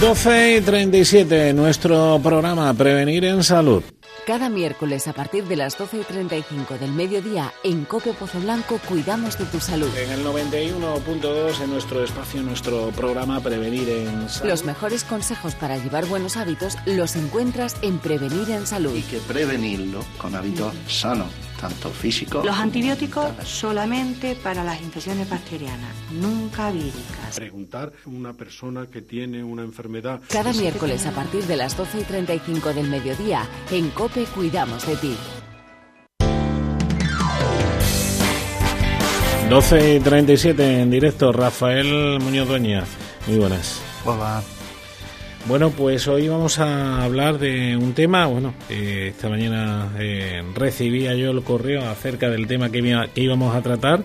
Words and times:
12 0.00 0.58
y 0.58 0.60
37, 0.60 1.52
nuestro 1.54 2.20
programa 2.22 2.72
Prevenir 2.72 3.24
en 3.24 3.42
Salud. 3.42 3.82
Cada 4.24 4.48
miércoles 4.48 5.08
a 5.08 5.12
partir 5.12 5.44
de 5.44 5.56
las 5.56 5.76
12 5.76 5.98
y 5.98 6.04
35 6.04 6.78
del 6.78 6.92
mediodía 6.92 7.52
en 7.64 7.84
Cope 7.84 8.12
Pozo 8.12 8.38
Blanco 8.38 8.78
cuidamos 8.86 9.36
de 9.38 9.46
tu 9.46 9.58
salud. 9.58 9.88
En 9.96 10.10
el 10.10 10.24
91.2 10.24 11.62
en 11.62 11.70
nuestro 11.70 12.04
espacio, 12.04 12.42
nuestro 12.42 12.90
programa 12.90 13.40
Prevenir 13.40 13.88
en 13.88 14.28
Salud. 14.28 14.50
Los 14.50 14.64
mejores 14.64 15.02
consejos 15.02 15.56
para 15.56 15.78
llevar 15.78 16.06
buenos 16.06 16.36
hábitos 16.36 16.76
los 16.86 17.16
encuentras 17.16 17.76
en 17.82 17.98
Prevenir 17.98 18.50
en 18.50 18.68
Salud. 18.68 18.94
Y 18.94 19.02
que 19.02 19.18
prevenirlo 19.18 20.04
con 20.18 20.36
hábitos 20.36 20.74
sanos 20.86 21.47
tanto 21.60 21.90
físico. 21.90 22.42
Los 22.44 22.56
antibióticos 22.56 23.30
solamente 23.44 24.34
para 24.36 24.64
las 24.64 24.80
infecciones 24.80 25.28
bacterianas, 25.28 25.94
nunca 26.12 26.70
víricas. 26.70 27.34
Preguntar 27.34 27.92
a 28.04 28.08
una 28.08 28.32
persona 28.32 28.86
que 28.86 29.02
tiene 29.02 29.42
una 29.44 29.62
enfermedad. 29.62 30.20
Cada 30.28 30.52
miércoles 30.52 31.04
a 31.06 31.12
partir 31.12 31.44
de 31.44 31.56
las 31.56 31.76
12 31.76 32.00
y 32.00 32.04
35 32.04 32.72
del 32.72 32.88
mediodía, 32.88 33.46
en 33.70 33.90
COPE 33.90 34.24
cuidamos 34.26 34.86
de 34.86 34.96
ti. 34.96 35.16
12 39.50 39.96
y 39.96 40.00
37 40.00 40.82
en 40.82 40.90
directo, 40.90 41.32
Rafael 41.32 42.20
Muñoz 42.20 42.48
Dueña. 42.48 42.84
Muy 43.26 43.38
buenas. 43.38 43.80
Hola. 44.04 44.42
Bueno, 45.48 45.70
pues 45.70 46.06
hoy 46.08 46.28
vamos 46.28 46.58
a 46.58 47.02
hablar 47.02 47.38
de 47.38 47.74
un 47.74 47.94
tema, 47.94 48.26
bueno, 48.26 48.52
eh, 48.68 49.12
esta 49.14 49.30
mañana 49.30 49.94
eh, 49.98 50.42
recibía 50.54 51.14
yo 51.14 51.30
el 51.30 51.42
correo 51.42 51.88
acerca 51.88 52.28
del 52.28 52.46
tema 52.46 52.68
que, 52.68 53.08
íbamos 53.14 53.56
a 53.56 53.62
tratar, 53.62 54.02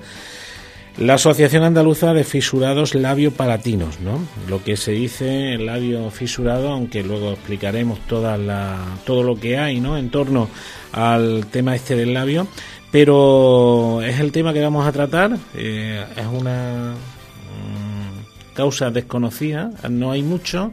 la 0.98 1.16
Asociación 1.16 1.64
Andaluza 1.64 2.14
de 2.14 2.24
Fisurados 2.24 2.96
Labio-Palatinos, 2.96 4.00
¿no? 4.00 4.20
Lo 4.48 4.64
que 4.64 4.78
se 4.78 4.94
dice 4.94 5.58
labio 5.58 6.10
fisurado, 6.12 6.72
aunque 6.72 7.04
luego 7.04 7.34
explicaremos 7.34 8.00
toda 8.08 8.38
la, 8.38 8.78
todo 9.06 9.22
lo 9.24 9.36
que 9.36 9.58
hay, 9.58 9.82
¿no? 9.82 9.98
En 9.98 10.12
torno 10.12 10.48
al 10.94 11.48
tema 11.48 11.76
este 11.76 11.98
del 11.98 12.14
labio, 12.14 12.48
pero 12.90 14.02
es 14.02 14.22
el 14.22 14.32
tema 14.32 14.54
que 14.54 14.62
vamos 14.62 14.88
a 14.88 14.94
tratar, 14.94 15.38
eh, 15.56 16.06
es 16.16 16.26
una 16.26 16.94
mm, 16.94 18.54
causa 18.56 18.92
desconocida, 18.92 19.72
no 19.90 20.12
hay 20.12 20.24
mucho 20.24 20.72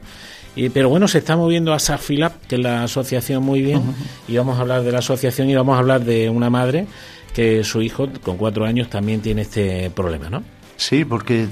pero 0.75 0.89
bueno, 0.89 1.09
se 1.09 1.19
está 1.19 1.37
moviendo 1.37 1.73
a 1.73 1.79
Safilab, 1.79 2.33
que 2.49 2.57
es 2.57 2.61
la 2.61 2.85
asociación 2.85 3.43
muy 3.43 3.63
bien, 3.63 3.83
y 4.29 4.37
vamos 4.37 4.59
a 4.59 4.63
hablar 4.63 4.83
de 4.83 4.93
la 4.93 4.99
asociación 4.99 5.49
y 5.49 5.55
vamos 5.55 5.77
a 5.77 5.79
hablar 5.79 6.05
de 6.05 6.29
una 6.29 6.51
madre 6.51 6.87
que 7.35 7.63
su 7.65 7.81
hijo 7.83 8.09
con 8.23 8.37
cuatro 8.37 8.67
años 8.67 8.91
también 8.91 9.21
tiene 9.21 9.43
este 9.43 9.91
problema, 9.91 10.29
¿no? 10.29 10.43
Sí, 10.77 11.05
porque 11.05 11.47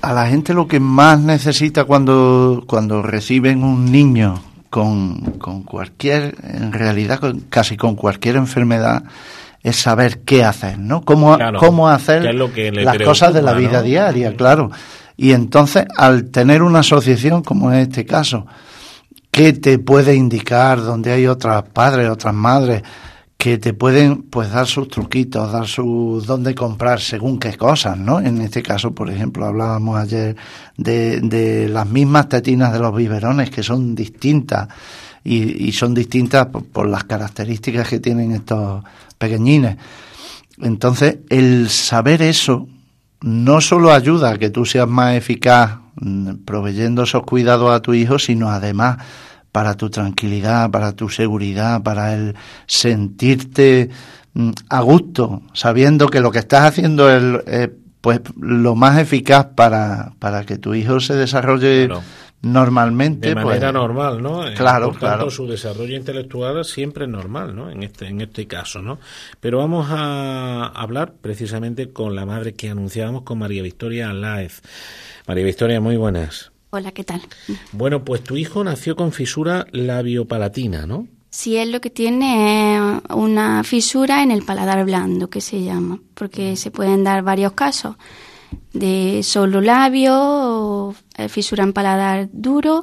a 0.00 0.12
la 0.12 0.28
gente 0.28 0.54
lo 0.54 0.68
que 0.68 0.78
más 0.78 1.20
necesita 1.20 1.84
cuando, 1.84 2.62
cuando 2.66 3.02
reciben 3.02 3.64
un 3.64 3.90
niño 3.90 4.40
con, 4.70 5.20
con 5.38 5.64
cualquier, 5.64 6.36
en 6.42 6.72
realidad 6.72 7.20
casi 7.50 7.76
con 7.76 7.96
cualquier 7.96 8.36
enfermedad, 8.36 9.02
es 9.64 9.76
saber 9.76 10.20
qué 10.20 10.44
hacer, 10.44 10.78
¿no? 10.78 11.02
Cómo, 11.02 11.36
cómo 11.58 11.88
hacer 11.88 12.32
las 12.34 12.98
cosas 12.98 13.34
de 13.34 13.42
la 13.42 13.54
vida 13.54 13.82
diaria, 13.82 14.36
claro. 14.36 14.70
Y 15.16 15.32
entonces, 15.32 15.86
al 15.96 16.30
tener 16.30 16.62
una 16.62 16.80
asociación 16.80 17.42
como 17.42 17.72
en 17.72 17.78
este 17.78 18.04
caso, 18.04 18.46
que 19.30 19.52
te 19.52 19.78
puede 19.78 20.14
indicar 20.14 20.80
donde 20.80 21.12
hay 21.12 21.26
otras 21.26 21.64
padres, 21.64 22.08
otras 22.08 22.34
madres, 22.34 22.82
que 23.36 23.58
te 23.58 23.74
pueden 23.74 24.22
pues 24.22 24.50
dar 24.50 24.66
sus 24.66 24.88
truquitos, 24.88 25.52
dar 25.52 25.66
su 25.66 26.22
dónde 26.26 26.54
comprar 26.54 27.00
según 27.00 27.38
qué 27.38 27.56
cosas, 27.56 27.98
¿no? 27.98 28.18
En 28.20 28.40
este 28.40 28.62
caso, 28.62 28.94
por 28.94 29.10
ejemplo, 29.10 29.44
hablábamos 29.44 29.98
ayer 29.98 30.34
de, 30.76 31.68
las 31.68 31.86
mismas 31.86 32.28
tetinas 32.28 32.72
de 32.72 32.78
los 32.78 32.96
biberones 32.96 33.50
que 33.50 33.62
son 33.62 33.94
distintas 33.94 34.68
y, 35.22 35.72
son 35.72 35.94
distintas 35.94 36.46
por, 36.46 36.86
las 36.86 37.04
características 37.04 37.88
que 37.88 38.00
tienen 38.00 38.32
estos 38.32 38.82
pequeñines. 39.18 39.76
Entonces, 40.62 41.18
el 41.28 41.68
saber 41.68 42.22
eso 42.22 42.66
no 43.20 43.60
solo 43.60 43.92
ayuda 43.92 44.30
a 44.30 44.38
que 44.38 44.50
tú 44.50 44.64
seas 44.64 44.88
más 44.88 45.14
eficaz 45.14 45.78
mm, 45.96 46.44
proveyendo 46.44 47.04
esos 47.04 47.22
cuidados 47.22 47.74
a 47.74 47.80
tu 47.80 47.94
hijo, 47.94 48.18
sino 48.18 48.50
además 48.50 48.98
para 49.52 49.74
tu 49.74 49.90
tranquilidad, 49.90 50.70
para 50.70 50.92
tu 50.92 51.08
seguridad, 51.08 51.82
para 51.82 52.14
el 52.14 52.34
sentirte 52.66 53.90
mm, 54.34 54.50
a 54.68 54.80
gusto, 54.80 55.42
sabiendo 55.52 56.08
que 56.08 56.20
lo 56.20 56.30
que 56.30 56.40
estás 56.40 56.64
haciendo 56.64 57.10
es 57.10 57.70
pues 58.04 58.20
lo 58.38 58.74
más 58.74 58.98
eficaz 58.98 59.46
para, 59.54 60.12
para 60.18 60.44
que 60.44 60.58
tu 60.58 60.74
hijo 60.74 61.00
se 61.00 61.14
desarrolle 61.14 61.88
normalmente 62.44 63.28
de 63.28 63.34
manera 63.34 63.72
pues, 63.72 63.72
normal 63.72 64.22
no 64.22 64.46
eh, 64.46 64.54
claro 64.54 64.90
por 64.90 65.00
tanto, 65.00 65.30
su 65.30 65.46
desarrollo 65.46 65.96
intelectual 65.96 66.64
siempre 66.64 67.04
es 67.04 67.10
normal 67.10 67.54
no 67.56 67.70
en 67.70 67.82
este 67.82 68.06
en 68.06 68.20
este 68.20 68.46
caso 68.46 68.82
no 68.82 68.98
pero 69.40 69.58
vamos 69.58 69.86
a 69.90 70.66
hablar 70.66 71.14
precisamente 71.20 71.92
con 71.92 72.14
la 72.14 72.26
madre 72.26 72.54
que 72.54 72.70
anunciábamos 72.70 73.22
con 73.22 73.38
María 73.38 73.62
Victoria 73.62 74.12
Láez 74.12 74.62
María 75.26 75.44
Victoria 75.44 75.80
muy 75.80 75.96
buenas. 75.96 76.52
Hola 76.70 76.92
qué 76.92 77.04
tal 77.04 77.22
bueno 77.72 78.04
pues 78.04 78.22
tu 78.22 78.36
hijo 78.36 78.62
nació 78.62 78.96
con 78.96 79.12
fisura 79.12 79.66
labiopalatina 79.72 80.86
no 80.86 81.08
Sí, 81.30 81.56
él 81.56 81.72
lo 81.72 81.80
que 81.80 81.90
tiene 81.90 82.76
es 82.76 83.02
una 83.10 83.64
fisura 83.64 84.22
en 84.22 84.30
el 84.30 84.44
paladar 84.44 84.84
blando, 84.84 85.28
que 85.28 85.40
se 85.40 85.64
llama, 85.64 85.98
porque 86.14 86.54
se 86.54 86.70
pueden 86.70 87.02
dar 87.02 87.24
varios 87.24 87.54
casos 87.54 87.96
de 88.72 89.22
solo 89.22 89.60
labio, 89.60 90.94
eh, 91.16 91.28
fisura 91.28 91.64
en 91.64 91.72
paladar 91.72 92.28
duro, 92.32 92.82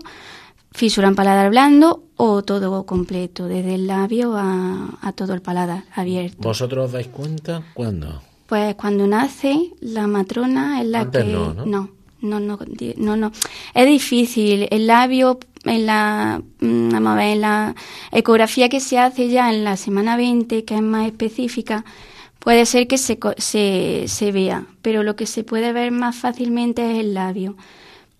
fisura 0.71 1.07
en 1.07 1.15
paladar 1.15 1.49
blando 1.49 2.03
o 2.17 2.43
todo 2.43 2.85
completo, 2.85 3.47
desde 3.47 3.75
el 3.75 3.87
labio 3.87 4.35
a, 4.37 5.11
todo 5.15 5.33
el 5.33 5.41
paladar 5.41 5.83
abierto. 5.95 6.37
¿Vosotros 6.39 6.85
os 6.85 6.91
dais 6.91 7.07
cuenta 7.07 7.63
cuándo? 7.73 8.21
Pues 8.47 8.75
cuando 8.75 9.07
nace 9.07 9.71
la 9.81 10.07
matrona 10.07 10.81
es 10.81 10.87
la 10.87 11.09
que... 11.09 11.23
No 11.23 11.53
¿no? 11.53 11.65
no, 12.21 12.39
no, 12.39 12.59
no, 12.97 13.17
no, 13.17 13.31
Es 13.73 13.87
difícil. 13.87 14.67
El 14.69 14.87
labio, 14.87 15.39
en 15.65 15.85
la, 15.85 16.41
mm, 16.59 16.89
vamos 16.89 17.13
a 17.13 17.15
ver, 17.15 17.27
en 17.33 17.41
la 17.41 17.75
ecografía 18.11 18.69
que 18.69 18.79
se 18.79 18.99
hace 18.99 19.29
ya 19.29 19.51
en 19.51 19.63
la 19.63 19.77
semana 19.77 20.17
20, 20.17 20.63
que 20.63 20.75
es 20.75 20.81
más 20.81 21.07
específica, 21.07 21.83
Puede 22.41 22.65
ser 22.65 22.87
que 22.87 22.97
se, 22.97 23.19
se, 23.37 24.05
se 24.07 24.31
vea, 24.31 24.65
pero 24.81 25.03
lo 25.03 25.15
que 25.15 25.27
se 25.27 25.43
puede 25.43 25.73
ver 25.73 25.91
más 25.91 26.15
fácilmente 26.15 26.91
es 26.91 26.99
el 26.99 27.13
labio. 27.13 27.55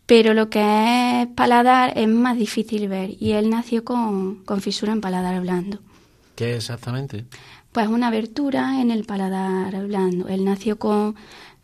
Pero 0.06 0.36
lo 0.36 0.48
que 0.48 1.22
es 1.22 1.28
paladar 1.30 1.98
es 1.98 2.08
más 2.08 2.38
difícil 2.38 2.88
ver 2.88 3.16
y 3.20 3.32
él 3.32 3.50
nació 3.50 3.84
con, 3.84 4.44
con 4.44 4.62
fisura 4.62 4.94
en 4.94 5.02
paladar 5.02 5.42
blando. 5.42 5.80
¿Qué 6.36 6.56
exactamente? 6.56 7.26
Pues 7.72 7.88
una 7.88 8.10
abertura 8.10 8.80
en 8.80 8.92
el 8.92 9.06
paladar 9.06 9.88
blando. 9.88 10.28
Él 10.28 10.46
nació 10.46 10.78
con, 10.78 11.16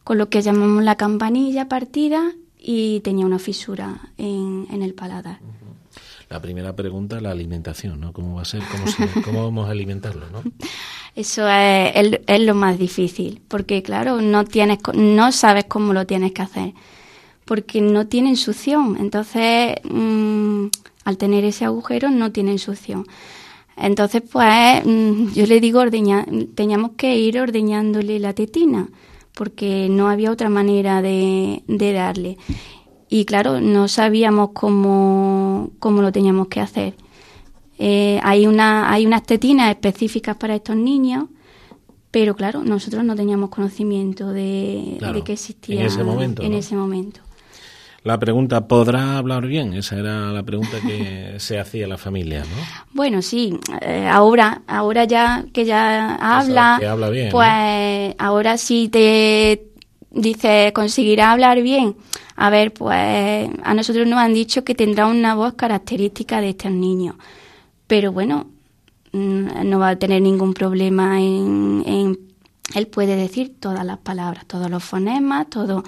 con 0.03 0.17
lo 0.17 0.29
que 0.29 0.41
llamamos 0.41 0.83
la 0.83 0.95
campanilla 0.95 1.69
partida 1.69 2.31
y 2.57 3.01
tenía 3.01 3.27
una 3.27 3.37
fisura 3.37 4.09
en, 4.17 4.65
en 4.71 4.81
el 4.81 4.95
paladar. 4.95 5.39
La 6.29 6.41
primera 6.41 6.75
pregunta, 6.75 7.21
la 7.21 7.31
alimentación, 7.31 7.99
¿no? 8.01 8.13
¿Cómo 8.13 8.35
va 8.35 8.41
a 8.41 8.45
ser? 8.45 8.63
¿Cómo, 8.71 9.21
cómo 9.25 9.43
vamos 9.43 9.67
a 9.67 9.71
alimentarlo, 9.71 10.25
no? 10.31 10.41
Eso 11.17 11.49
es, 11.49 12.41
lo 12.41 12.53
más 12.53 12.77
difícil, 12.77 13.41
porque 13.47 13.81
claro, 13.81 14.21
no 14.21 14.45
tienes, 14.45 14.77
no 14.93 15.31
sabes 15.31 15.65
cómo 15.65 15.91
lo 15.91 16.05
tienes 16.05 16.31
que 16.31 16.43
hacer, 16.43 16.73
porque 17.43 17.81
no 17.81 18.05
tiene 18.05 18.35
succión. 18.35 18.97
Entonces, 18.99 19.77
mm, 19.83 20.67
al 21.05 21.17
tener 21.17 21.43
ese 21.43 21.65
agujero, 21.65 22.11
no 22.11 22.31
tiene 22.31 22.59
succión. 22.59 23.07
Entonces, 23.75 24.21
pues, 24.31 24.85
mm, 24.85 25.33
yo 25.33 25.47
le 25.47 25.59
digo, 25.59 25.79
ordeña, 25.79 26.23
teníamos 26.53 26.91
que 26.97 27.17
ir 27.17 27.39
ordeñándole 27.41 28.19
la 28.19 28.33
tetina, 28.33 28.87
porque 29.33 29.87
no 29.89 30.09
había 30.09 30.31
otra 30.31 30.49
manera 30.49 31.01
de, 31.01 31.63
de 31.67 31.93
darle. 31.93 32.37
Y 33.09 33.25
claro, 33.25 33.59
no 33.59 33.87
sabíamos 33.87 34.51
cómo, 34.53 35.71
cómo 35.79 36.03
lo 36.03 36.11
teníamos 36.11 36.47
que 36.47 36.59
hacer. 36.59 36.93
Eh, 37.79 38.19
hay, 38.23 38.47
una, 38.47 38.91
hay 38.91 39.05
unas 39.05 39.23
tetinas 39.23 39.69
específicas 39.69 40.35
para 40.35 40.55
estos 40.55 40.75
niños 40.75 41.25
Pero 42.09 42.35
claro, 42.35 42.63
nosotros 42.63 43.03
no 43.03 43.15
teníamos 43.15 43.51
conocimiento 43.51 44.31
de, 44.31 44.97
que 45.23 45.33
existía 45.33 45.81
en 45.81 45.85
ese 45.85 46.03
momento. 46.03 46.41
En 46.41 46.53
ese 46.53 46.75
momento. 46.75 47.21
La 48.03 48.17
pregunta, 48.17 48.67
¿podrá 48.67 49.17
hablar 49.17 49.45
bien? 49.47 49.73
Esa 49.73 49.97
era 49.97 50.31
la 50.31 50.41
pregunta 50.41 50.77
que 50.79 51.35
se 51.39 51.59
hacía 51.59 51.87
la 51.87 51.97
familia, 51.97 52.39
¿no? 52.39 52.85
Bueno, 52.93 53.21
sí, 53.21 53.59
eh, 53.81 54.07
ahora, 54.09 54.61
ahora 54.65 55.03
ya 55.03 55.45
que 55.51 55.65
ya 55.65 56.15
habla, 56.15 56.79
pues 57.31 58.15
ahora 58.17 58.57
sí 58.57 58.87
te 58.89 59.67
dice, 60.09 60.71
conseguirá 60.73 61.31
hablar 61.31 61.61
bien. 61.61 61.97
A 62.35 62.49
ver, 62.49 62.71
pues 62.71 63.49
a 63.63 63.73
nosotros 63.73 64.07
nos 64.07 64.19
han 64.19 64.33
dicho 64.33 64.63
que 64.63 64.73
tendrá 64.73 65.07
una 65.07 65.35
voz 65.35 65.55
característica 65.55 66.39
de 66.39 66.49
estos 66.49 66.71
niños. 66.71 67.15
Pero 67.87 68.11
bueno, 68.11 68.47
mm, 69.13 69.65
no 69.65 69.79
va 69.79 69.89
a 69.89 69.95
tener 69.95 70.21
ningún 70.21 70.53
problema 70.53 71.19
en, 71.21 71.83
en 71.85 72.19
él 72.75 72.87
puede 72.87 73.15
decir 73.15 73.55
todas 73.59 73.85
las 73.85 73.97
palabras, 73.97 74.45
todos 74.45 74.69
los 74.69 74.83
fonemas, 74.83 75.49
todo 75.49 75.83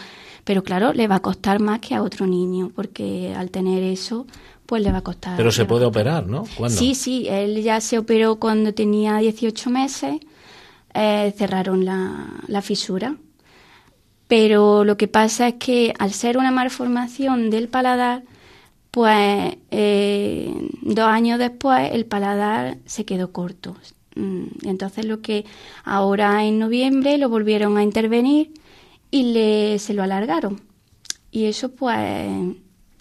pero 0.49 0.63
claro, 0.63 0.93
le 0.93 1.07
va 1.07 1.17
a 1.17 1.19
costar 1.19 1.59
más 1.59 1.79
que 1.79 1.93
a 1.93 2.01
otro 2.01 2.25
niño, 2.25 2.71
porque 2.73 3.35
al 3.37 3.51
tener 3.51 3.83
eso, 3.83 4.25
pues 4.65 4.81
le 4.81 4.91
va 4.91 4.97
a 4.97 5.03
costar. 5.03 5.37
Pero 5.37 5.51
se 5.51 5.65
puede 5.65 5.85
operar, 5.85 6.25
¿no? 6.25 6.43
Sí, 6.69 6.95
sí, 6.95 7.27
él 7.29 7.61
ya 7.61 7.79
se 7.81 7.99
operó 7.99 8.37
cuando 8.37 8.73
tenía 8.73 9.17
18 9.17 9.69
meses, 9.69 10.15
eh, 10.95 11.33
cerraron 11.37 11.85
la, 11.85 12.61
fisura. 12.63 13.15
Pero 14.27 14.83
lo 14.85 14.97
que 14.97 15.07
pasa 15.07 15.49
es 15.49 15.53
que 15.59 15.93
al 15.99 16.13
ser 16.13 16.35
una 16.35 16.49
malformación 16.49 17.51
del 17.51 17.67
paladar, 17.67 18.23
pues 18.91 19.57
eh, 19.71 20.53
dos 20.81 21.05
años 21.05 21.39
después 21.39 21.91
el 21.93 22.05
paladar 22.05 22.77
se 22.85 23.05
quedó 23.05 23.31
corto. 23.31 23.75
Mm, 24.15 24.45
entonces 24.63 25.05
lo 25.05 25.21
que 25.21 25.45
ahora 25.83 26.43
en 26.45 26.59
noviembre 26.59 27.17
lo 27.17 27.29
volvieron 27.29 27.77
a 27.77 27.83
intervenir 27.83 28.51
y 29.11 29.33
le, 29.33 29.79
se 29.79 29.93
lo 29.93 30.03
alargaron. 30.03 30.61
Y 31.31 31.45
eso 31.45 31.71
pues 31.71 32.55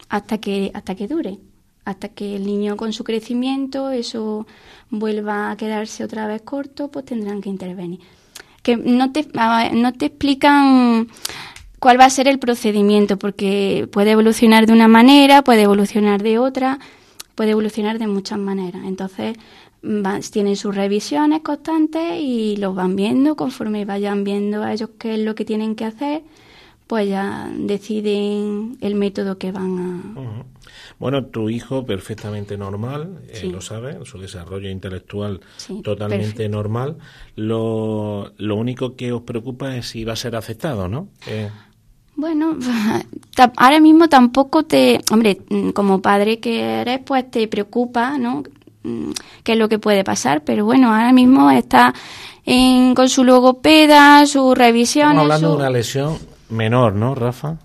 hasta 0.08 0.38
que, 0.38 0.70
hasta 0.74 0.94
que 0.94 1.08
dure, 1.08 1.38
hasta 1.84 2.08
que 2.08 2.36
el 2.36 2.46
niño 2.46 2.76
con 2.76 2.92
su 2.92 3.04
crecimiento, 3.04 3.90
eso 3.90 4.46
vuelva 4.90 5.50
a 5.50 5.56
quedarse 5.56 6.04
otra 6.04 6.26
vez 6.26 6.42
corto, 6.42 6.90
pues 6.90 7.06
tendrán 7.06 7.40
que 7.40 7.48
intervenir. 7.48 8.00
Que 8.62 8.76
no 8.76 9.12
te, 9.12 9.26
no 9.72 9.92
te 9.94 10.06
explican 10.06 11.08
cuál 11.78 11.98
va 11.98 12.04
a 12.04 12.10
ser 12.10 12.28
el 12.28 12.38
procedimiento, 12.38 13.18
porque 13.18 13.88
puede 13.90 14.12
evolucionar 14.12 14.66
de 14.66 14.72
una 14.72 14.88
manera, 14.88 15.42
puede 15.42 15.62
evolucionar 15.62 16.22
de 16.22 16.38
otra, 16.38 16.78
puede 17.34 17.50
evolucionar 17.50 17.98
de 17.98 18.06
muchas 18.06 18.38
maneras. 18.38 18.82
Entonces, 18.84 19.36
tienen 20.32 20.56
sus 20.56 20.74
revisiones 20.74 21.40
constantes 21.42 22.20
y 22.20 22.56
los 22.56 22.74
van 22.74 22.96
viendo 22.96 23.36
conforme 23.36 23.84
vayan 23.84 24.24
viendo 24.24 24.62
a 24.62 24.72
ellos 24.72 24.90
qué 24.98 25.14
es 25.14 25.20
lo 25.20 25.34
que 25.34 25.44
tienen 25.44 25.76
que 25.76 25.84
hacer, 25.84 26.22
pues 26.86 27.08
ya 27.08 27.50
deciden 27.54 28.78
el 28.80 28.94
método 28.94 29.38
que 29.38 29.52
van 29.52 29.78
a. 29.78 30.44
Bueno, 30.98 31.26
tu 31.26 31.48
hijo 31.48 31.86
perfectamente 31.86 32.56
normal, 32.56 33.20
eh, 33.28 33.46
lo 33.46 33.60
sabe, 33.60 34.04
su 34.04 34.18
desarrollo 34.18 34.68
intelectual 34.68 35.40
totalmente 35.84 36.48
normal. 36.48 36.96
Lo, 37.36 38.32
lo 38.36 38.56
único 38.56 38.96
que 38.96 39.12
os 39.12 39.22
preocupa 39.22 39.76
es 39.76 39.88
si 39.88 40.04
va 40.04 40.14
a 40.14 40.16
ser 40.16 40.34
aceptado, 40.34 40.88
¿no? 40.88 41.08
Eh, 41.28 41.50
bueno, 42.18 42.56
ahora 43.56 43.78
mismo 43.78 44.08
tampoco 44.08 44.64
te, 44.64 45.00
hombre, 45.12 45.38
como 45.72 46.02
padre 46.02 46.40
que 46.40 46.80
eres, 46.80 46.98
pues 47.04 47.30
te 47.30 47.46
preocupa, 47.46 48.18
¿no? 48.18 48.42
Mm, 48.82 49.12
qué 49.44 49.52
es 49.52 49.58
lo 49.58 49.68
que 49.68 49.78
puede 49.78 50.02
pasar, 50.02 50.42
pero 50.42 50.64
bueno, 50.64 50.92
ahora 50.92 51.12
mismo 51.12 51.48
está 51.52 51.94
en, 52.44 52.96
con 52.96 53.08
su 53.08 53.22
logopeda, 53.22 54.26
su 54.26 54.52
revisión. 54.56 55.10
Estamos 55.10 55.22
hablando 55.22 55.50
de 55.50 55.56
una 55.58 55.70
lesión 55.70 56.18
menor, 56.48 56.94
¿no, 56.94 57.14
Rafa? 57.14 57.56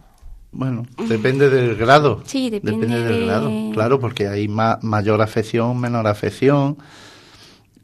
Bueno, 0.51 0.85
depende 1.07 1.49
del 1.49 1.75
grado. 1.75 2.21
Sí, 2.25 2.51
depende, 2.51 2.87
del 2.87 3.25
grado. 3.25 3.51
Claro, 3.73 3.99
porque 3.99 4.27
hay 4.27 4.47
mayor 4.47 5.23
afección, 5.23 5.79
menor 5.79 6.05
afección. 6.05 6.77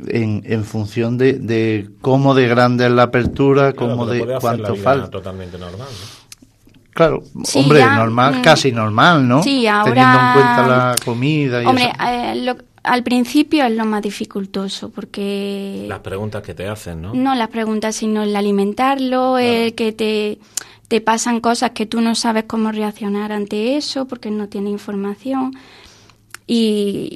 En, 0.08 0.44
en 0.46 0.64
función 0.64 1.18
de, 1.18 1.34
de 1.34 1.90
cómo 2.00 2.34
de 2.34 2.48
grande 2.48 2.86
es 2.86 2.92
la 2.92 3.04
apertura, 3.04 3.74
cómo 3.74 4.06
de 4.06 4.38
cuánto 4.40 4.76
falta. 4.76 5.10
Totalmente 5.10 5.58
normal, 5.58 5.90
¿no? 5.90 6.20
Claro, 7.00 7.24
hombre, 7.56 7.82
normal, 7.82 8.40
mm, 8.40 8.42
casi 8.42 8.74
normal, 8.74 9.26
¿no? 9.26 9.42
Sí, 9.42 9.66
ahora... 9.68 9.94
Teniendo 9.94 10.20
en 10.20 10.34
cuenta 10.34 10.68
la 10.68 10.96
comida 11.06 11.64
y 11.64 11.66
Hombre, 11.66 11.94
Eh, 12.06 12.36
lo, 12.44 12.58
al 12.84 13.04
principio 13.04 13.64
es 13.64 13.72
lo 13.72 13.86
más 13.86 14.02
dificultoso 14.02 14.90
porque... 14.90 15.86
Las 15.88 16.00
preguntas 16.00 16.44
que 16.44 16.54
te 16.54 16.68
hacen, 16.68 17.02
¿no? 17.02 17.14
No 17.14 17.36
las 17.36 17.48
preguntas, 17.48 17.96
sino 17.96 18.24
el 18.24 18.36
alimentarlo, 18.36 19.38
el 19.38 19.76
que 19.76 19.94
te, 19.94 20.40
te 20.90 21.00
pasan 21.00 21.40
cosas 21.40 21.72
que 21.72 21.86
tú 21.86 22.02
no 22.02 22.16
sabes 22.16 22.44
cómo 22.44 22.70
reaccionar 22.74 23.32
ante 23.32 23.78
eso 23.78 24.06
porque 24.06 24.30
no 24.30 24.50
tiene 24.50 24.70
información. 24.70 25.54
Y, 26.48 27.08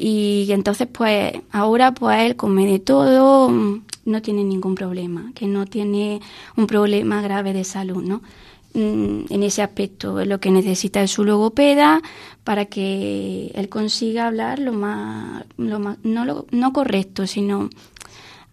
y 0.47 0.53
entonces, 0.53 0.87
pues, 0.89 1.33
ahora, 1.51 1.93
pues, 1.93 2.21
él 2.21 2.37
come 2.37 2.65
de 2.67 2.79
todo, 2.79 3.51
no 4.05 4.21
tiene 4.21 4.45
ningún 4.45 4.75
problema, 4.75 5.33
que 5.35 5.47
no 5.47 5.65
tiene 5.65 6.21
un 6.55 6.67
problema 6.67 7.21
grave 7.21 7.51
de 7.51 7.65
salud, 7.65 8.01
¿no? 8.01 8.21
Mm, 8.73 9.25
en 9.29 9.43
ese 9.43 9.61
aspecto. 9.61 10.25
Lo 10.25 10.39
que 10.39 10.49
necesita 10.49 11.03
es 11.03 11.11
su 11.11 11.23
logopeda 11.23 12.01
para 12.43 12.65
que 12.65 13.51
él 13.53 13.69
consiga 13.69 14.25
hablar 14.25 14.57
lo 14.57 14.73
más, 14.73 15.45
lo 15.57 15.79
más 15.79 15.97
no, 16.03 16.25
lo, 16.25 16.47
no 16.49 16.73
correcto, 16.73 17.27
sino 17.27 17.69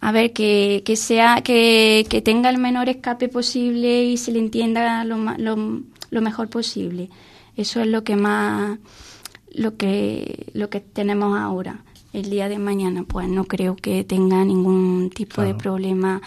a 0.00 0.12
ver 0.12 0.34
que, 0.34 0.82
que 0.84 0.96
sea 0.96 1.40
que, 1.42 2.06
que, 2.10 2.20
tenga 2.20 2.50
el 2.50 2.58
menor 2.58 2.90
escape 2.90 3.28
posible 3.28 4.04
y 4.04 4.18
se 4.18 4.32
le 4.32 4.40
entienda 4.40 5.04
lo, 5.04 5.16
lo, 5.38 5.82
lo 6.10 6.20
mejor 6.20 6.50
posible. 6.50 7.08
Eso 7.56 7.80
es 7.80 7.86
lo 7.86 8.04
que 8.04 8.16
más 8.16 8.78
lo 9.54 9.76
que 9.78 10.50
lo 10.52 10.68
que 10.68 10.80
tenemos 10.80 11.38
ahora. 11.38 11.82
El 12.12 12.28
día 12.28 12.48
de 12.50 12.58
mañana, 12.58 13.04
pues 13.04 13.28
no 13.28 13.44
creo 13.44 13.74
que 13.76 14.04
tenga 14.04 14.44
ningún 14.44 15.10
tipo 15.14 15.42
de 15.42 15.54
problema 15.54 16.20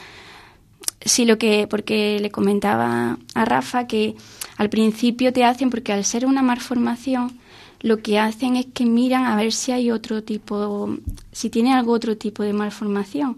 Sí, 1.06 1.26
lo 1.26 1.38
que, 1.38 1.68
porque 1.70 2.20
le 2.20 2.32
comentaba 2.32 3.18
a 3.34 3.46
Rafa 3.46 3.88
que 3.88 4.16
al 4.58 4.70
principio 4.70 5.34
te 5.34 5.44
hacen, 5.44 5.70
porque 5.70 5.92
al 5.92 6.06
ser 6.06 6.26
una 6.26 6.42
malformación, 6.42 7.40
lo 7.82 7.98
que 7.98 8.20
hacen 8.20 8.56
es 8.56 8.68
que 8.68 8.86
miran 8.86 9.26
a 9.26 9.36
ver 9.36 9.52
si 9.52 9.74
hay 9.74 9.92
otro 9.92 10.24
tipo, 10.24 10.98
si 11.32 11.50
tiene 11.50 11.74
algo 11.74 11.92
otro 11.92 12.16
tipo 12.16 12.44
de 12.44 12.54
malformación, 12.54 13.38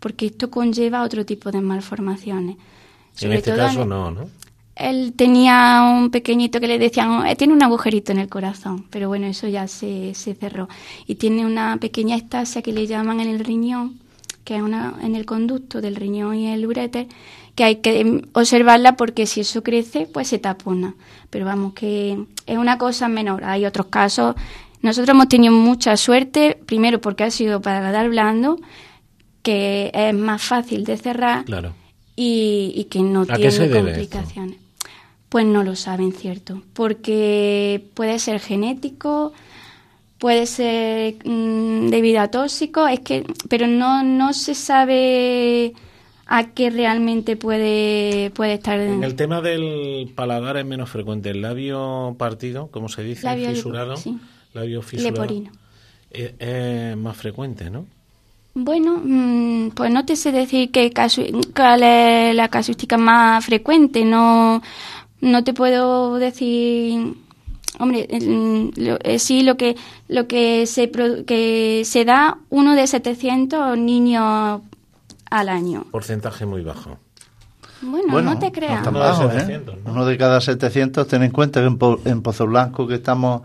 porque 0.00 0.26
esto 0.26 0.50
conlleva 0.50 1.02
otro 1.02 1.24
tipo 1.24 1.50
de 1.50 1.62
malformaciones. 1.62 2.56
en 3.20 3.32
este 3.32 3.56
caso 3.56 3.86
no, 3.86 4.10
¿no? 4.10 4.28
Él 4.76 5.14
tenía 5.16 5.82
un 5.98 6.10
pequeñito 6.10 6.60
que 6.60 6.68
le 6.68 6.78
decían, 6.78 7.26
eh, 7.26 7.34
tiene 7.34 7.54
un 7.54 7.62
agujerito 7.62 8.12
en 8.12 8.18
el 8.18 8.28
corazón, 8.28 8.84
pero 8.90 9.08
bueno, 9.08 9.26
eso 9.26 9.48
ya 9.48 9.66
se, 9.68 10.12
se 10.12 10.34
cerró. 10.34 10.68
Y 11.06 11.14
tiene 11.14 11.46
una 11.46 11.78
pequeña 11.78 12.14
estasia 12.14 12.60
que 12.60 12.74
le 12.74 12.86
llaman 12.86 13.20
en 13.20 13.28
el 13.28 13.38
riñón, 13.42 13.98
que 14.46 14.54
es 14.54 14.62
una, 14.62 14.94
en 15.02 15.16
el 15.16 15.26
conducto 15.26 15.80
del 15.80 15.96
riñón 15.96 16.36
y 16.36 16.46
el 16.52 16.64
uréter, 16.64 17.08
que 17.56 17.64
hay 17.64 17.76
que 17.76 18.22
observarla 18.32 18.96
porque 18.96 19.26
si 19.26 19.40
eso 19.40 19.64
crece, 19.64 20.06
pues 20.06 20.28
se 20.28 20.38
tapona. 20.38 20.94
Pero 21.30 21.44
vamos, 21.44 21.72
que 21.74 22.16
es 22.46 22.56
una 22.56 22.78
cosa 22.78 23.08
menor. 23.08 23.42
Hay 23.42 23.66
otros 23.66 23.88
casos. 23.88 24.36
Nosotros 24.82 25.08
hemos 25.14 25.28
tenido 25.28 25.52
mucha 25.52 25.96
suerte, 25.96 26.56
primero 26.64 27.00
porque 27.00 27.24
ha 27.24 27.30
sido 27.32 27.60
para 27.60 27.90
dar 27.90 28.08
blando, 28.08 28.60
que 29.42 29.90
es 29.92 30.14
más 30.14 30.40
fácil 30.42 30.84
de 30.84 30.96
cerrar 30.96 31.44
y, 32.14 32.86
que 32.88 33.00
no 33.00 33.26
tiene 33.26 33.68
complicaciones. 33.68 34.58
Pues 35.28 35.44
no 35.44 35.64
lo 35.64 35.74
saben, 35.74 36.12
cierto, 36.12 36.62
porque 36.72 37.84
puede 37.94 38.20
ser 38.20 38.38
genético, 38.38 39.32
puede 40.18 40.46
ser 40.46 41.16
mm, 41.24 41.88
debido 41.88 42.20
a 42.20 42.28
tóxico, 42.28 42.88
es 42.88 43.00
que, 43.00 43.24
pero 43.48 43.66
no, 43.66 44.02
no 44.02 44.32
se 44.32 44.54
sabe 44.54 45.74
a 46.26 46.48
qué 46.50 46.70
realmente 46.70 47.36
puede, 47.36 48.30
puede 48.30 48.54
estar. 48.54 48.80
En 48.80 49.04
el 49.04 49.14
tema 49.14 49.40
del 49.40 50.10
paladar 50.14 50.56
es 50.56 50.66
menos 50.66 50.90
frecuente. 50.90 51.30
El 51.30 51.42
labio 51.42 52.16
partido, 52.18 52.68
como 52.68 52.88
se 52.88 53.04
dice, 53.04 53.26
labio 53.26 53.50
fisurado, 53.50 53.96
sí. 53.96 54.18
labio 54.52 54.82
fisurado, 54.82 55.22
Leporino. 55.22 55.52
Es, 56.10 56.96
más 56.96 57.16
frecuente, 57.16 57.70
¿no? 57.70 57.86
Bueno, 58.54 59.00
mm, 59.04 59.70
pues 59.74 59.92
no 59.92 60.06
te 60.06 60.16
sé 60.16 60.32
decir 60.32 60.70
qué 60.70 60.90
cuál 61.54 61.82
es 61.82 62.34
la 62.34 62.48
casuística 62.48 62.96
más 62.96 63.44
frecuente. 63.44 64.04
No, 64.04 64.62
no 65.20 65.44
te 65.44 65.52
puedo 65.52 66.16
decir 66.16 67.14
Hombre, 67.78 68.06
eh, 68.08 69.18
sí, 69.18 69.42
lo 69.42 69.56
que, 69.56 69.76
lo 70.08 70.26
que, 70.26 70.66
se, 70.66 70.90
que 70.90 71.82
se 71.84 72.04
da 72.04 72.38
uno 72.48 72.74
de 72.74 72.86
700 72.86 73.76
niños 73.78 74.60
al 75.30 75.48
año. 75.48 75.84
Porcentaje 75.90 76.46
muy 76.46 76.62
bajo. 76.62 76.98
Bueno, 77.82 78.22
no 78.22 78.38
te 78.38 78.52
creas. 78.52 78.86
¿eh? 78.86 79.60
Uno 79.84 80.06
de 80.06 80.16
cada 80.16 80.40
700, 80.40 81.06
ten 81.06 81.22
en 81.22 81.30
cuenta 81.30 81.60
que 81.60 81.66
en, 81.66 81.78
en 82.06 82.22
Pozo 82.22 82.46
Blanco 82.46 82.86
que 82.86 82.94
estamos, 82.94 83.42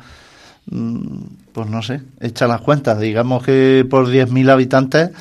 mm, 0.67 1.23
pues 1.51 1.67
no 1.67 1.81
sé, 1.81 2.01
echa 2.21 2.47
las 2.47 2.61
cuentas, 2.61 3.00
digamos 3.00 3.43
que 3.43 3.85
por 3.89 4.07
10.000 4.07 4.50
habitantes 4.50 5.11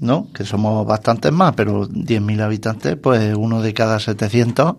¿no? 0.00 0.28
Que 0.32 0.44
somos 0.44 0.86
bastantes 0.86 1.32
más, 1.32 1.54
pero 1.54 1.88
10.000 1.88 2.40
habitantes, 2.40 2.96
pues 2.96 3.34
uno 3.34 3.62
de 3.62 3.74
cada 3.74 3.98
700 3.98 4.76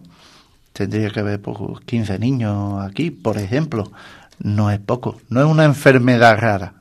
tendría 0.74 1.10
que 1.10 1.20
haber 1.20 1.42
pues, 1.42 1.58
15 1.86 2.20
niños 2.20 2.84
aquí, 2.84 3.12
por 3.12 3.38
ejemplo. 3.38 3.92
No 4.40 4.72
es 4.72 4.80
poco, 4.80 5.18
no 5.30 5.42
es 5.42 5.48
una 5.48 5.66
enfermedad 5.66 6.40
rara. 6.40 6.74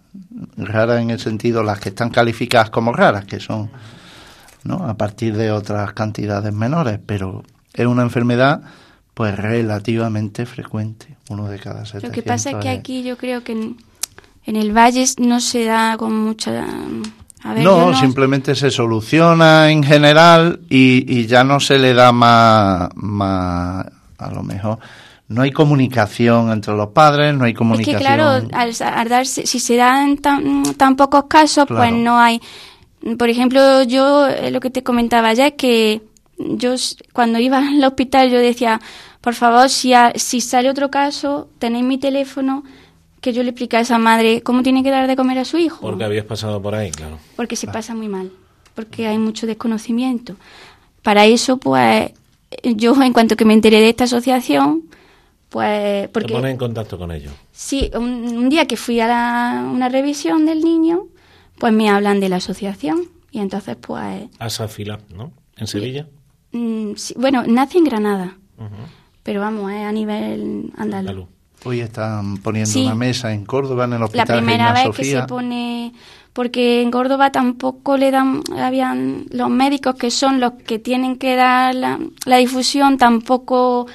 Rara 0.57 1.01
en 1.01 1.11
el 1.11 1.19
sentido 1.19 1.63
las 1.65 1.81
que 1.81 1.89
están 1.89 2.11
calificadas 2.11 2.71
como 2.71 2.93
raras, 2.93 3.25
que 3.25 3.41
son 3.41 3.71
¿no? 4.63 4.89
a 4.89 4.95
partir 4.95 5.37
de 5.37 5.51
otras 5.51 5.93
cantidades 5.93 6.53
menores, 6.53 7.01
pero 7.05 7.43
es 7.75 7.87
una 7.87 8.03
enfermedad 8.03 8.63
pues 9.15 9.37
relativamente 9.37 10.47
frecuente, 10.47 11.17
uno 11.29 11.49
de 11.49 11.59
cada 11.59 11.85
700. 11.85 12.09
Lo 12.09 12.15
que 12.15 12.23
pasa 12.23 12.51
es 12.51 12.57
que 12.59 12.69
aquí 12.69 13.03
yo 13.03 13.17
creo 13.17 13.43
que 13.43 13.53
en, 13.53 13.77
en 14.45 14.55
el 14.55 14.77
valle 14.77 15.05
no 15.19 15.41
se 15.41 15.65
da 15.65 15.97
con 15.97 16.17
mucha 16.17 16.65
no, 17.45 17.95
simplemente 17.95 18.55
se 18.55 18.71
soluciona 18.71 19.71
en 19.71 19.83
general 19.83 20.61
y, 20.69 21.27
ya 21.27 21.45
no 21.45 21.61
se 21.61 21.79
le 21.79 21.95
da 21.95 22.13
más, 22.13 22.89
más, 22.95 23.87
a 24.19 24.31
lo 24.31 24.43
mejor, 24.43 24.79
no 25.29 25.43
hay 25.43 25.53
comunicación 25.53 26.51
entre 26.51 26.75
los 26.75 26.89
padres, 26.89 27.35
no 27.35 27.45
hay 27.45 27.55
comunicación. 27.55 27.97
Es 27.97 28.03
que 28.03 28.07
claro, 28.07 28.49
al, 28.53 29.09
darse, 29.09 29.47
si 29.47 29.61
se 29.61 29.77
dan 29.77 30.17
tan, 30.19 30.75
tan 30.75 30.97
pocos 30.97 31.25
casos, 31.29 31.67
pues 31.69 31.93
no 31.93 32.19
hay. 32.19 32.41
Por 33.17 33.29
ejemplo, 33.29 33.85
yo 33.85 34.27
eh, 34.27 34.51
lo 34.51 34.61
que 34.61 34.71
te 34.71 34.83
comentaba 34.83 35.33
ya 35.35 35.49
es 35.49 35.53
que 35.53 36.03
yo 36.39 36.75
cuando 37.13 37.39
iba 37.39 37.59
al 37.59 37.85
hospital 37.85 38.31
yo 38.31 38.39
decía, 38.39 38.81
por 39.21 39.35
favor, 39.35 39.69
si, 39.69 39.93
si 40.15 40.41
sale 40.41 40.71
otro 40.71 40.91
caso, 40.91 41.49
tenéis 41.59 41.85
mi 41.85 41.99
teléfono, 41.99 42.65
que 43.21 43.33
yo 43.33 43.43
le 43.43 43.51
explique 43.51 43.77
a 43.77 43.81
esa 43.81 43.99
madre 43.99 44.43
cómo 44.43 44.63
tiene 44.63 44.83
que 44.83 44.91
dar 44.91 45.07
de 45.07 45.17
comer 45.17 45.39
a 45.39 45.45
su 45.45 45.59
hijo. 45.59 45.81
Porque 45.81 46.05
habías 46.05 46.25
pasado 46.25 46.61
por 46.63 46.75
ahí, 46.75 46.91
claro. 46.91 47.19
Porque 47.37 47.57
se 47.57 47.67
pasa 47.67 47.95
muy 47.95 48.09
mal, 48.09 48.31
porque 48.75 49.07
hay 49.07 49.19
mucho 49.19 49.47
desconocimiento. 49.47 50.37
Para 51.03 51.27
eso, 51.27 51.57
pues, 51.59 52.13
yo 52.63 53.01
en 53.03 53.13
cuanto 53.13 53.37
que 53.37 53.45
me 53.45 53.55
enteré 53.55 53.81
de 53.81 53.89
esta 53.89 54.05
asociación, 54.05 54.85
pues... 55.49 56.09
Porque, 56.09 56.29
Te 56.29 56.35
pones 56.35 56.53
en 56.53 56.59
contacto 56.59 56.99
con 56.99 57.11
ellos. 57.11 57.33
Sí, 57.53 57.91
un, 57.95 58.49
día 58.49 58.67
que 58.67 58.77
fui 58.77 59.01
a 59.01 59.65
una 59.73 59.89
revisión 59.89 60.47
del 60.47 60.63
niño, 60.63 61.07
pues 61.59 61.73
me 61.73 61.89
hablan 61.89 62.21
de 62.21 62.29
la 62.29 62.37
asociación 62.37 63.05
y 63.31 63.41
entonces, 63.41 63.77
pues... 63.81 64.29
Asafila, 64.39 65.01
¿no? 65.15 65.33
¿En 65.57 65.67
Sevilla? 65.67 66.07
Mm, 66.53 66.93
bueno, 67.17 67.45
nace 67.47 67.79
en 67.79 67.85
Granada, 67.85 68.37
pero 69.23 69.41
vamos, 69.41 69.71
es 69.73 69.85
a 69.85 69.93
nivel 69.93 70.73
andaluz. 70.77 71.27
Hoy 71.65 71.81
están 71.81 72.39
poniendo 72.39 72.81
una 72.81 72.95
mesa 72.95 73.33
en 73.33 73.45
Córdoba, 73.45 73.85
en 73.85 73.95
el 73.95 74.03
hospital 74.03 74.27
La 74.29 74.37
primera 74.37 74.73
vez 74.73 74.97
que 74.97 75.05
se 75.05 75.23
pone, 75.25 75.93
porque 76.33 76.83
en 76.83 76.91
Córdoba 76.91 77.33
tampoco 77.33 77.97
le 77.97 78.11
dan, 78.11 78.43
habían 78.57 79.27
los 79.31 79.51
médicos 79.51 79.97
que 79.97 80.11
son 80.11 80.39
los 80.39 80.53
que 80.53 80.79
tienen 80.79 81.17
que 81.17 81.35
dar 81.35 81.75
la, 81.75 82.37
difusión, 82.37 82.97
tampoco 82.97 83.87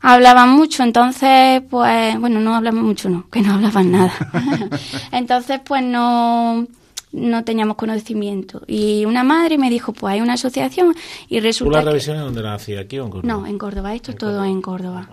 hablaban 0.00 0.50
mucho, 0.50 0.82
entonces, 0.82 1.62
pues, 1.68 2.18
bueno, 2.18 2.40
no 2.40 2.54
hablaban 2.54 2.82
mucho, 2.82 3.10
no, 3.10 3.28
que 3.30 3.42
no 3.42 3.54
hablaban 3.54 3.92
nada. 3.92 4.12
entonces, 5.12 5.60
pues 5.62 5.82
no, 5.82 6.66
no 7.12 7.44
teníamos 7.44 7.76
conocimiento. 7.76 8.62
Y 8.66 9.04
una 9.04 9.22
madre 9.22 9.58
me 9.58 9.68
dijo, 9.68 9.92
pues 9.92 10.14
hay 10.14 10.20
una 10.22 10.32
asociación 10.34 10.94
y 11.28 11.40
resulta... 11.40 11.78
¿Tú 11.78 11.84
la 11.84 11.90
revisión 11.90 12.16
dónde 12.18 12.42
la 12.42 12.54
hacía? 12.54 12.80
¿Aquí 12.80 12.98
o 12.98 13.04
en 13.04 13.10
Córdoba? 13.10 13.34
No, 13.34 13.46
en 13.46 13.58
Córdoba, 13.58 13.94
esto 13.94 14.12
es 14.12 14.16
todo 14.16 14.44
en 14.44 14.62
Córdoba. 14.62 15.08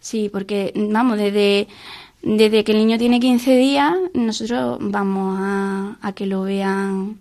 Sí, 0.00 0.30
porque, 0.32 0.72
vamos, 0.74 1.18
desde, 1.18 1.68
desde 2.22 2.64
que 2.64 2.72
el 2.72 2.78
niño 2.78 2.98
tiene 2.98 3.20
15 3.20 3.56
días, 3.56 3.94
nosotros 4.14 4.78
vamos 4.80 5.38
a, 5.38 5.98
a 6.00 6.12
que 6.12 6.26
lo 6.26 6.42
vean 6.42 7.18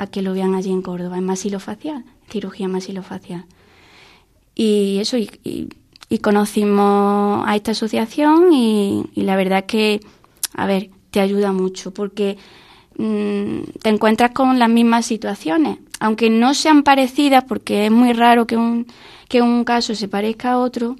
a 0.00 0.06
que 0.06 0.22
lo 0.22 0.32
vean 0.32 0.54
allí 0.54 0.70
en 0.70 0.80
Córdoba, 0.80 1.18
en 1.18 1.26
masilofacial, 1.26 2.04
cirugía 2.30 2.68
masilofacial. 2.68 3.44
Y 4.54 4.96
eso, 4.98 5.18
y, 5.18 5.28
y, 6.08 6.18
conocimos 6.20 7.44
a 7.46 7.54
esta 7.54 7.72
asociación 7.72 8.50
y, 8.50 9.04
y, 9.14 9.22
la 9.24 9.36
verdad 9.36 9.66
que, 9.66 10.00
a 10.54 10.64
ver, 10.64 10.88
te 11.10 11.20
ayuda 11.20 11.52
mucho 11.52 11.92
porque 11.92 12.38
mm, 12.96 13.60
te 13.82 13.90
encuentras 13.90 14.30
con 14.30 14.58
las 14.58 14.70
mismas 14.70 15.04
situaciones, 15.04 15.76
aunque 15.98 16.30
no 16.30 16.54
sean 16.54 16.82
parecidas, 16.82 17.44
porque 17.44 17.84
es 17.84 17.92
muy 17.92 18.14
raro 18.14 18.46
que 18.46 18.56
un, 18.56 18.86
que 19.28 19.42
un 19.42 19.64
caso 19.64 19.94
se 19.94 20.08
parezca 20.08 20.52
a 20.52 20.58
otro, 20.58 20.96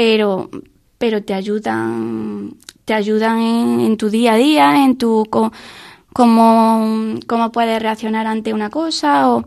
pero, 0.00 0.48
pero 0.96 1.22
te 1.22 1.34
ayudan, 1.34 2.54
te 2.86 2.94
ayudan 2.94 3.38
en, 3.38 3.98
tu 3.98 4.08
día 4.08 4.32
a 4.32 4.36
día, 4.36 4.82
en 4.82 4.96
tu 4.96 5.26
cómo, 5.28 5.52
cómo 7.26 7.52
puedes 7.52 7.82
reaccionar 7.82 8.26
ante 8.26 8.54
una 8.54 8.70
cosa 8.70 9.30
o 9.30 9.44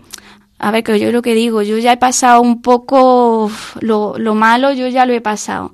a 0.60 0.70
ver 0.70 0.84
que 0.84 1.00
yo 1.00 1.12
lo 1.12 1.24
que 1.24 1.34
digo, 1.34 1.64
yo 1.64 1.80
ya 1.80 1.94
he 1.94 1.98
pasado 1.98 2.40
un 2.40 2.62
poco 2.62 3.50
lo, 3.82 4.14
lo 4.20 4.36
malo, 4.36 4.74
yo 4.74 4.88
ya 4.90 5.08
lo 5.08 5.14
he 5.14 5.22
pasado 5.22 5.74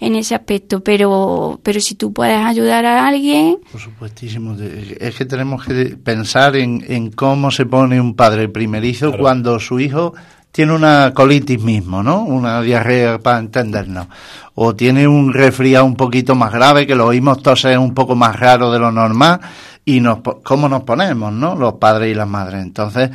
en 0.00 0.16
ese 0.16 0.34
aspecto, 0.34 0.82
pero, 0.82 1.60
pero 1.62 1.78
si 1.78 1.94
tú 1.94 2.12
puedes 2.12 2.44
ayudar 2.44 2.84
a 2.86 3.06
alguien. 3.06 3.58
Por 3.70 3.80
supuestísimo. 3.80 4.56
Es 4.98 5.14
que 5.14 5.26
tenemos 5.26 5.64
que 5.64 5.96
pensar 5.96 6.56
en, 6.56 6.84
en 6.88 7.12
cómo 7.12 7.52
se 7.52 7.66
pone 7.66 8.00
un 8.00 8.16
padre 8.16 8.48
primerizo 8.48 9.12
cuando 9.16 9.60
su 9.60 9.78
hijo 9.78 10.12
tiene 10.52 10.72
una 10.72 11.12
colitis 11.14 11.62
mismo, 11.62 12.02
¿no? 12.02 12.22
Una 12.22 12.60
diarrea 12.62 13.18
para 13.18 13.38
entendernos. 13.38 14.08
O 14.54 14.74
tiene 14.74 15.06
un 15.06 15.32
resfriado 15.32 15.84
un 15.84 15.94
poquito 15.94 16.34
más 16.34 16.52
grave, 16.52 16.86
que 16.86 16.94
lo 16.94 17.06
oímos 17.06 17.42
toser 17.42 17.78
un 17.78 17.94
poco 17.94 18.14
más 18.14 18.38
raro 18.38 18.72
de 18.72 18.78
lo 18.78 18.90
normal, 18.90 19.40
y 19.84 20.00
nos, 20.00 20.18
cómo 20.42 20.68
nos 20.68 20.82
ponemos, 20.82 21.32
¿no? 21.32 21.54
Los 21.54 21.74
padres 21.74 22.10
y 22.10 22.14
las 22.14 22.28
madres. 22.28 22.62
Entonces, 22.62 23.10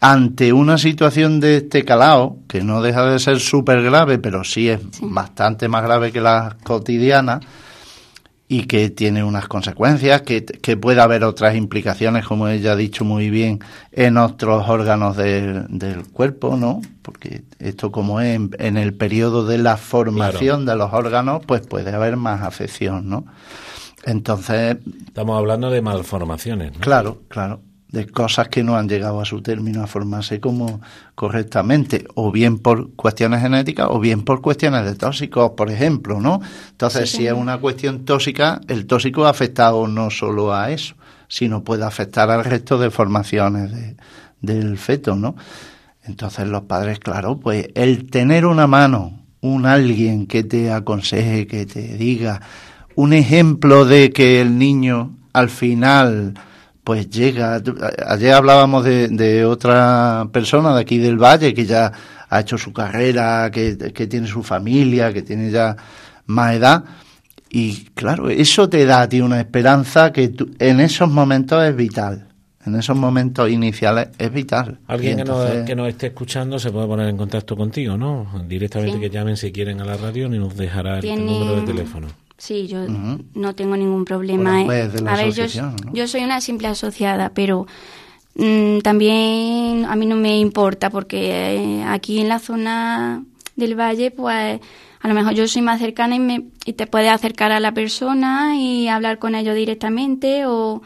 ante 0.00 0.52
una 0.52 0.78
situación 0.78 1.38
de 1.38 1.58
este 1.58 1.84
calado, 1.84 2.38
que 2.48 2.62
no 2.62 2.82
deja 2.82 3.06
de 3.06 3.18
ser 3.20 3.38
súper 3.38 3.82
grave, 3.82 4.18
pero 4.18 4.42
sí 4.42 4.68
es 4.68 4.80
bastante 5.00 5.68
más 5.68 5.84
grave 5.84 6.10
que 6.10 6.20
las 6.20 6.54
cotidianas, 6.54 7.40
y 8.52 8.64
que 8.64 8.90
tiene 8.90 9.24
unas 9.24 9.48
consecuencias, 9.48 10.20
que, 10.20 10.44
que 10.44 10.76
puede 10.76 11.00
haber 11.00 11.24
otras 11.24 11.56
implicaciones, 11.56 12.26
como 12.26 12.48
ella 12.48 12.72
ha 12.72 12.76
dicho 12.76 13.02
muy 13.02 13.30
bien, 13.30 13.60
en 13.92 14.18
otros 14.18 14.68
órganos 14.68 15.16
del 15.16 16.02
cuerpo, 16.12 16.58
¿no? 16.58 16.82
Porque 17.00 17.44
esto 17.58 17.90
como 17.90 18.20
es 18.20 18.38
en, 18.58 18.76
el 18.76 18.92
periodo 18.92 19.46
de 19.46 19.56
la 19.56 19.78
formación 19.78 20.66
de 20.66 20.76
los 20.76 20.92
órganos, 20.92 21.40
pues 21.46 21.66
puede 21.66 21.94
haber 21.94 22.18
más 22.18 22.42
afección, 22.42 23.08
¿no? 23.08 23.24
Entonces... 24.04 24.76
Estamos 25.06 25.38
hablando 25.38 25.70
de 25.70 25.80
malformaciones, 25.80 26.74
¿no? 26.74 26.80
Claro, 26.80 27.22
claro 27.28 27.62
de 27.92 28.06
cosas 28.06 28.48
que 28.48 28.64
no 28.64 28.76
han 28.76 28.88
llegado 28.88 29.20
a 29.20 29.26
su 29.26 29.42
término 29.42 29.82
a 29.82 29.86
formarse 29.86 30.40
como 30.40 30.80
correctamente, 31.14 32.06
o 32.14 32.32
bien 32.32 32.58
por 32.58 32.94
cuestiones 32.94 33.42
genéticas 33.42 33.86
o 33.90 34.00
bien 34.00 34.22
por 34.22 34.40
cuestiones 34.40 34.86
de 34.86 34.94
tóxicos, 34.94 35.50
por 35.50 35.70
ejemplo, 35.70 36.18
¿no? 36.18 36.40
Entonces, 36.70 37.10
si 37.10 37.26
es 37.26 37.34
una 37.34 37.58
cuestión 37.58 38.06
tóxica, 38.06 38.62
el 38.66 38.86
tóxico 38.86 39.26
ha 39.26 39.30
afectado 39.30 39.86
no 39.86 40.10
solo 40.10 40.54
a 40.54 40.70
eso, 40.70 40.94
sino 41.28 41.62
puede 41.62 41.84
afectar 41.84 42.30
al 42.30 42.44
resto 42.44 42.78
de 42.78 42.90
formaciones 42.90 43.70
del 44.40 44.78
feto, 44.78 45.14
¿no? 45.14 45.36
Entonces, 46.04 46.48
los 46.48 46.62
padres, 46.62 46.98
claro, 46.98 47.38
pues 47.38 47.68
el 47.74 48.10
tener 48.10 48.46
una 48.46 48.66
mano, 48.66 49.20
un 49.42 49.66
alguien 49.66 50.26
que 50.26 50.44
te 50.44 50.72
aconseje, 50.72 51.46
que 51.46 51.66
te 51.66 51.98
diga, 51.98 52.40
un 52.94 53.12
ejemplo 53.12 53.84
de 53.84 54.12
que 54.12 54.40
el 54.40 54.58
niño 54.58 55.10
al 55.34 55.50
final 55.50 56.34
pues 56.84 57.08
llega. 57.10 57.62
Ayer 58.06 58.34
hablábamos 58.34 58.84
de, 58.84 59.08
de, 59.08 59.44
otra 59.44 60.28
persona 60.32 60.74
de 60.74 60.80
aquí 60.80 60.98
del 60.98 61.16
Valle 61.16 61.54
que 61.54 61.64
ya 61.64 61.92
ha 62.28 62.40
hecho 62.40 62.56
su 62.56 62.72
carrera, 62.72 63.50
que, 63.50 63.74
tiene 64.08 64.26
su 64.26 64.42
familia, 64.42 65.12
que 65.12 65.22
tiene 65.22 65.50
ya 65.50 65.76
más 66.26 66.54
edad. 66.54 66.84
Y 67.50 67.84
claro, 67.94 68.30
eso 68.30 68.68
te 68.70 68.86
da 68.86 69.02
a 69.02 69.08
ti 69.08 69.20
una 69.20 69.38
esperanza 69.38 70.12
que 70.12 70.32
en 70.58 70.80
esos 70.80 71.10
momentos 71.10 71.62
es 71.62 71.76
vital. 71.76 72.28
En 72.64 72.76
esos 72.76 72.96
momentos 72.96 73.50
iniciales 73.50 74.08
es 74.18 74.32
vital. 74.32 74.78
Alguien 74.86 75.18
que, 75.18 75.24
nos, 75.24 75.50
que, 75.66 75.74
nos, 75.74 75.88
esté 75.88 76.06
escuchando 76.06 76.58
se 76.58 76.70
puede 76.70 76.86
poner 76.86 77.08
en 77.08 77.16
contacto 77.16 77.56
contigo, 77.56 77.98
¿no? 77.98 78.26
Directamente 78.48 79.00
que 79.00 79.10
llamen 79.10 79.36
si 79.36 79.50
quieren 79.52 79.80
a 79.80 79.84
la 79.84 79.96
radio 79.96 80.32
y 80.32 80.38
nos 80.38 80.56
dejará 80.56 81.00
el 81.00 81.26
número 81.26 81.56
de 81.56 81.66
teléfono. 81.66 82.06
Sí, 82.42 82.66
yo 82.66 82.80
no 83.34 83.54
tengo 83.54 83.76
ningún 83.76 84.04
problema. 84.04 84.62
a 84.62 84.64
ver, 84.64 85.32
yo, 85.92 86.08
soy 86.08 86.24
una 86.24 86.40
simple 86.40 86.66
asociada, 86.66 87.28
pero 87.28 87.68
mm, 88.34 88.78
también 88.78 89.84
a 89.84 89.94
mí 89.94 90.06
no 90.06 90.16
me 90.16 90.40
importa 90.40 90.90
porque 90.90 91.54
eh, 91.54 91.84
aquí 91.84 92.18
en 92.18 92.28
la 92.28 92.40
zona 92.40 93.22
del 93.54 93.78
valle, 93.78 94.10
pues 94.10 94.58
a 95.00 95.06
lo 95.06 95.14
mejor 95.14 95.34
yo 95.34 95.46
soy 95.46 95.62
más 95.62 95.78
cercana 95.78 96.16
y, 96.16 96.18
me, 96.18 96.46
y 96.64 96.72
te 96.72 96.88
puedes 96.88 97.12
acercar 97.12 97.52
a 97.52 97.60
la 97.60 97.70
persona 97.74 98.56
y 98.56 98.88
hablar 98.88 99.20
con 99.20 99.36
ellos 99.36 99.54
directamente 99.54 100.44
o 100.44 100.82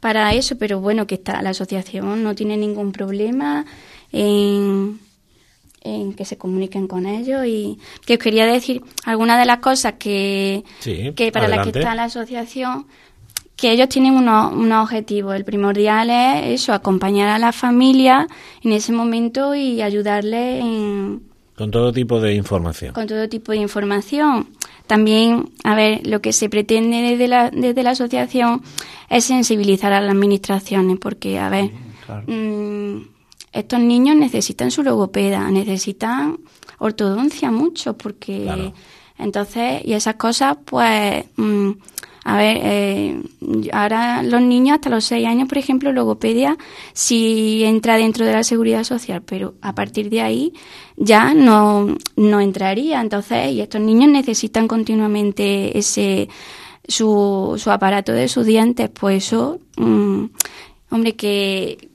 para 0.00 0.32
eso, 0.32 0.56
pero 0.56 0.80
bueno, 0.80 1.06
que 1.06 1.16
está 1.16 1.42
la 1.42 1.50
asociación 1.50 2.22
no 2.22 2.34
tiene 2.34 2.56
ningún 2.56 2.92
problema 2.92 3.66
en 4.10 5.00
en 5.96 6.14
que 6.14 6.24
se 6.24 6.36
comuniquen 6.36 6.86
con 6.86 7.06
ellos 7.06 7.46
y 7.46 7.78
que 8.06 8.14
os 8.14 8.18
quería 8.18 8.46
decir 8.46 8.82
algunas 9.04 9.38
de 9.38 9.46
las 9.46 9.58
cosas 9.58 9.94
que, 9.98 10.64
que 10.82 11.32
para 11.32 11.48
las 11.48 11.66
que 11.66 11.78
está 11.78 11.94
la 11.94 12.04
asociación 12.04 12.86
que 13.58 13.72
ellos 13.72 13.88
tienen 13.88 14.14
unos, 14.14 14.52
unos 14.52 14.84
objetivos. 14.84 15.34
El 15.34 15.44
primordial 15.44 16.10
es 16.10 16.60
eso, 16.62 16.72
acompañar 16.72 17.28
a 17.28 17.38
la 17.40 17.52
familia 17.52 18.28
en 18.62 18.72
ese 18.72 18.92
momento 18.92 19.54
y 19.54 19.82
ayudarle 19.82 20.60
en, 20.60 21.22
Con 21.56 21.72
todo 21.72 21.92
tipo 21.92 22.20
de 22.20 22.34
información. 22.34 22.94
con 22.94 23.08
todo 23.08 23.28
tipo 23.28 23.50
de 23.50 23.58
información. 23.58 24.48
También, 24.86 25.50
a 25.64 25.74
ver, 25.74 26.06
lo 26.06 26.22
que 26.22 26.32
se 26.32 26.48
pretende 26.48 26.98
desde 27.02 27.26
la, 27.26 27.50
desde 27.50 27.82
la 27.82 27.90
asociación 27.90 28.62
es 29.10 29.24
sensibilizar 29.24 29.92
a 29.92 30.00
las 30.00 30.12
administraciones, 30.12 30.96
porque, 30.98 31.38
a 31.40 31.50
ver, 31.50 31.70
mm, 32.26 33.17
estos 33.52 33.80
niños 33.80 34.16
necesitan 34.16 34.70
su 34.70 34.82
logopeda, 34.82 35.50
necesitan 35.50 36.38
ortodoncia 36.78 37.50
mucho, 37.50 37.96
porque 37.96 38.42
Claro. 38.44 38.72
entonces, 39.18 39.82
y 39.84 39.92
esas 39.94 40.14
cosas, 40.16 40.56
pues, 40.64 41.24
mm, 41.36 41.70
a 42.24 42.36
ver, 42.36 42.58
eh, 42.60 43.22
ahora 43.72 44.22
los 44.22 44.42
niños 44.42 44.74
hasta 44.74 44.90
los 44.90 45.04
seis 45.04 45.26
años, 45.26 45.48
por 45.48 45.56
ejemplo, 45.56 45.92
logopedia 45.92 46.58
sí 46.92 47.62
entra 47.64 47.96
dentro 47.96 48.26
de 48.26 48.32
la 48.32 48.44
seguridad 48.44 48.84
social, 48.84 49.22
pero 49.22 49.54
a 49.62 49.74
partir 49.74 50.10
de 50.10 50.20
ahí 50.20 50.52
ya 50.96 51.32
no, 51.32 51.96
no 52.16 52.40
entraría. 52.40 53.00
Entonces, 53.00 53.52
y 53.52 53.62
estos 53.62 53.80
niños 53.80 54.10
necesitan 54.10 54.68
continuamente 54.68 55.78
ese 55.78 56.28
su, 56.86 57.54
su 57.58 57.70
aparato 57.70 58.12
de 58.12 58.28
sus 58.28 58.44
dientes, 58.46 58.90
pues 58.90 59.26
eso, 59.26 59.58
mm, 59.76 60.24
hombre, 60.90 61.16
que, 61.16 61.88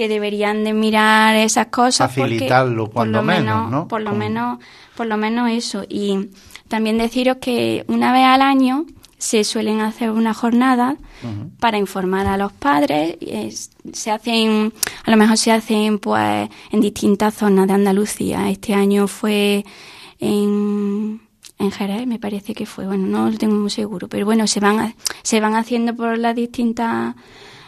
que 0.00 0.08
deberían 0.08 0.64
de 0.64 0.72
mirar 0.72 1.36
esas 1.36 1.66
cosas. 1.66 2.08
porque 2.08 2.22
Facilitarlo, 2.36 2.84
por 2.86 2.92
cuando 2.94 3.18
lo 3.18 3.24
menos, 3.24 3.70
¿no? 3.70 3.88
Por 3.88 4.00
lo 4.00 4.12
menos, 4.12 4.58
por 4.96 5.06
lo 5.06 5.16
menos 5.18 5.50
eso. 5.50 5.84
Y 5.88 6.30
también 6.68 6.96
deciros 6.96 7.36
que 7.38 7.84
una 7.88 8.12
vez 8.12 8.24
al 8.24 8.40
año 8.40 8.86
se 9.18 9.44
suelen 9.44 9.80
hacer 9.82 10.10
unas 10.10 10.34
jornadas 10.38 10.96
para 11.58 11.76
informar 11.76 12.26
a 12.26 12.38
los 12.38 12.50
padres. 12.52 13.18
Es- 13.20 13.70
se 13.92 14.10
hacen, 14.10 14.72
a 15.04 15.10
lo 15.10 15.16
mejor 15.18 15.36
se 15.36 15.52
hacen 15.52 15.98
pues 15.98 16.48
en 16.70 16.80
distintas 16.80 17.34
zonas 17.34 17.66
de 17.66 17.74
Andalucía. 17.74 18.48
Este 18.48 18.72
año 18.72 19.06
fue 19.06 19.64
en, 20.18 21.20
en 21.58 21.70
Jerez, 21.70 22.06
me 22.06 22.18
parece 22.18 22.54
que 22.54 22.64
fue. 22.66 22.86
Bueno, 22.86 23.06
no 23.06 23.30
lo 23.30 23.36
tengo 23.36 23.56
muy 23.56 23.70
seguro, 23.70 24.08
pero 24.08 24.24
bueno, 24.24 24.46
se 24.46 24.60
van, 24.60 24.78
a- 24.80 24.94
se 25.22 25.40
van 25.40 25.54
haciendo 25.56 25.94
por 25.94 26.16
las 26.16 26.34
distintas 26.34 27.14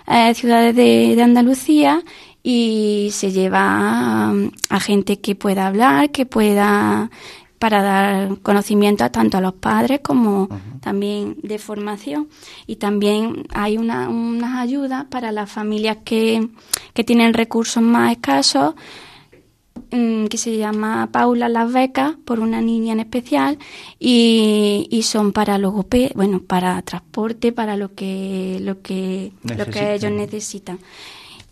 eh, 0.06 0.34
ciudades 0.34 0.74
de, 0.74 1.14
de 1.16 1.22
Andalucía 1.22 2.02
y 2.42 3.10
se 3.12 3.32
lleva 3.32 3.60
a, 3.62 4.34
a 4.68 4.80
gente 4.80 5.20
que 5.20 5.34
pueda 5.34 5.66
hablar, 5.66 6.10
que 6.10 6.26
pueda 6.26 7.10
para 7.62 7.80
dar 7.80 8.40
conocimiento 8.40 9.04
a 9.04 9.10
tanto 9.10 9.38
a 9.38 9.40
los 9.40 9.52
padres 9.52 10.00
como 10.02 10.48
también 10.80 11.36
de 11.44 11.60
formación. 11.60 12.28
Y 12.66 12.74
también 12.74 13.46
hay 13.54 13.78
una, 13.78 14.08
unas 14.08 14.58
ayudas 14.58 15.04
para 15.04 15.30
las 15.30 15.48
familias 15.48 15.98
que, 16.04 16.48
que 16.92 17.04
tienen 17.04 17.34
recursos 17.34 17.80
más 17.80 18.10
escasos 18.10 18.74
que 20.30 20.38
se 20.38 20.56
llama 20.56 21.10
Paula 21.12 21.48
las 21.50 21.70
becas 21.70 22.14
por 22.24 22.40
una 22.40 22.62
niña 22.62 22.94
en 22.94 23.00
especial 23.00 23.58
y, 23.98 24.88
y 24.90 25.02
son 25.02 25.32
para 25.32 25.58
logope 25.58 26.12
bueno 26.14 26.40
para 26.40 26.80
transporte 26.80 27.52
para 27.52 27.76
lo 27.76 27.94
que 27.94 28.58
lo 28.62 28.80
que 28.80 29.32
lo 29.44 29.66
que 29.66 29.94
ellos 29.94 30.10
necesitan 30.12 30.78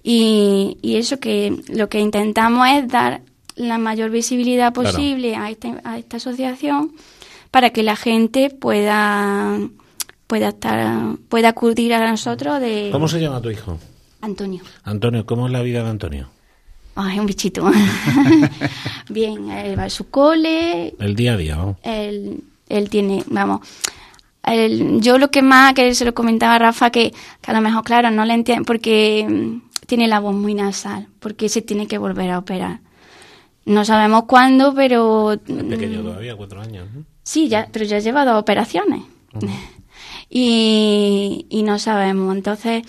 y, 0.02 0.78
y 0.80 0.96
eso 0.96 1.20
que 1.20 1.54
lo 1.68 1.88
que 1.90 2.00
intentamos 2.00 2.66
es 2.68 2.88
dar 2.88 3.20
la 3.56 3.76
mayor 3.76 4.10
visibilidad 4.10 4.72
Claro. 4.72 4.90
posible 4.90 5.36
a, 5.36 5.50
esta, 5.50 5.78
a 5.84 5.98
esta 5.98 6.16
asociación 6.16 6.92
para 7.50 7.70
que 7.70 7.82
la 7.82 7.96
gente 7.96 8.48
pueda 8.48 9.58
pueda 10.26 10.48
estar 10.48 11.16
pueda 11.28 11.50
acudir 11.50 11.92
a 11.92 12.10
nosotros 12.10 12.58
de 12.60 12.88
¿Cómo 12.90 13.06
se 13.08 13.20
llama 13.20 13.42
tu 13.42 13.50
hijo? 13.50 13.78
Antonio 14.22 14.62
Antonio, 14.84 15.26
¿cómo 15.26 15.46
es 15.46 15.52
la 15.52 15.60
vida 15.60 15.82
de 15.82 15.90
Antonio? 15.90 16.30
Ay, 17.02 17.18
un 17.18 17.26
bichito. 17.26 17.64
Bien, 19.08 19.50
él 19.50 19.78
va 19.78 19.84
a 19.84 19.90
su 19.90 20.08
cole, 20.10 20.94
El 20.98 21.14
día 21.16 21.32
a 21.34 21.36
día, 21.36 21.56
vamos. 21.56 21.76
él, 21.82 22.42
él 22.68 22.88
tiene, 22.90 23.24
vamos, 23.28 23.60
él- 24.44 24.98
yo 25.00 25.18
lo 25.18 25.30
que 25.30 25.42
más, 25.42 25.74
que 25.74 25.94
se 25.94 26.04
lo 26.04 26.14
comentaba 26.14 26.54
a 26.56 26.58
Rafa, 26.58 26.90
que, 26.90 27.12
que 27.40 27.50
a 27.50 27.54
lo 27.54 27.60
mejor, 27.60 27.84
claro, 27.84 28.10
no 28.10 28.24
le 28.24 28.34
entiendo, 28.34 28.64
porque 28.64 29.26
mm, 29.28 29.86
tiene 29.86 30.06
la 30.08 30.20
voz 30.20 30.34
muy 30.34 30.54
nasal, 30.54 31.08
porque 31.20 31.48
se 31.48 31.62
tiene 31.62 31.86
que 31.86 31.98
volver 31.98 32.30
a 32.30 32.38
operar. 32.38 32.80
No 33.66 33.84
sabemos 33.84 34.24
cuándo, 34.24 34.74
pero... 34.74 35.32
Es 35.32 35.38
pequeño 35.40 36.00
mm, 36.00 36.04
todavía, 36.04 36.36
cuatro 36.36 36.60
años. 36.60 36.86
¿no? 36.94 37.04
Sí, 37.22 37.48
ya, 37.48 37.68
pero 37.70 37.84
ya 37.84 37.98
lleva 37.98 38.24
dos 38.24 38.40
operaciones. 38.40 39.02
y, 40.30 41.46
y 41.50 41.62
no 41.62 41.78
sabemos. 41.78 42.34
Entonces, 42.34 42.82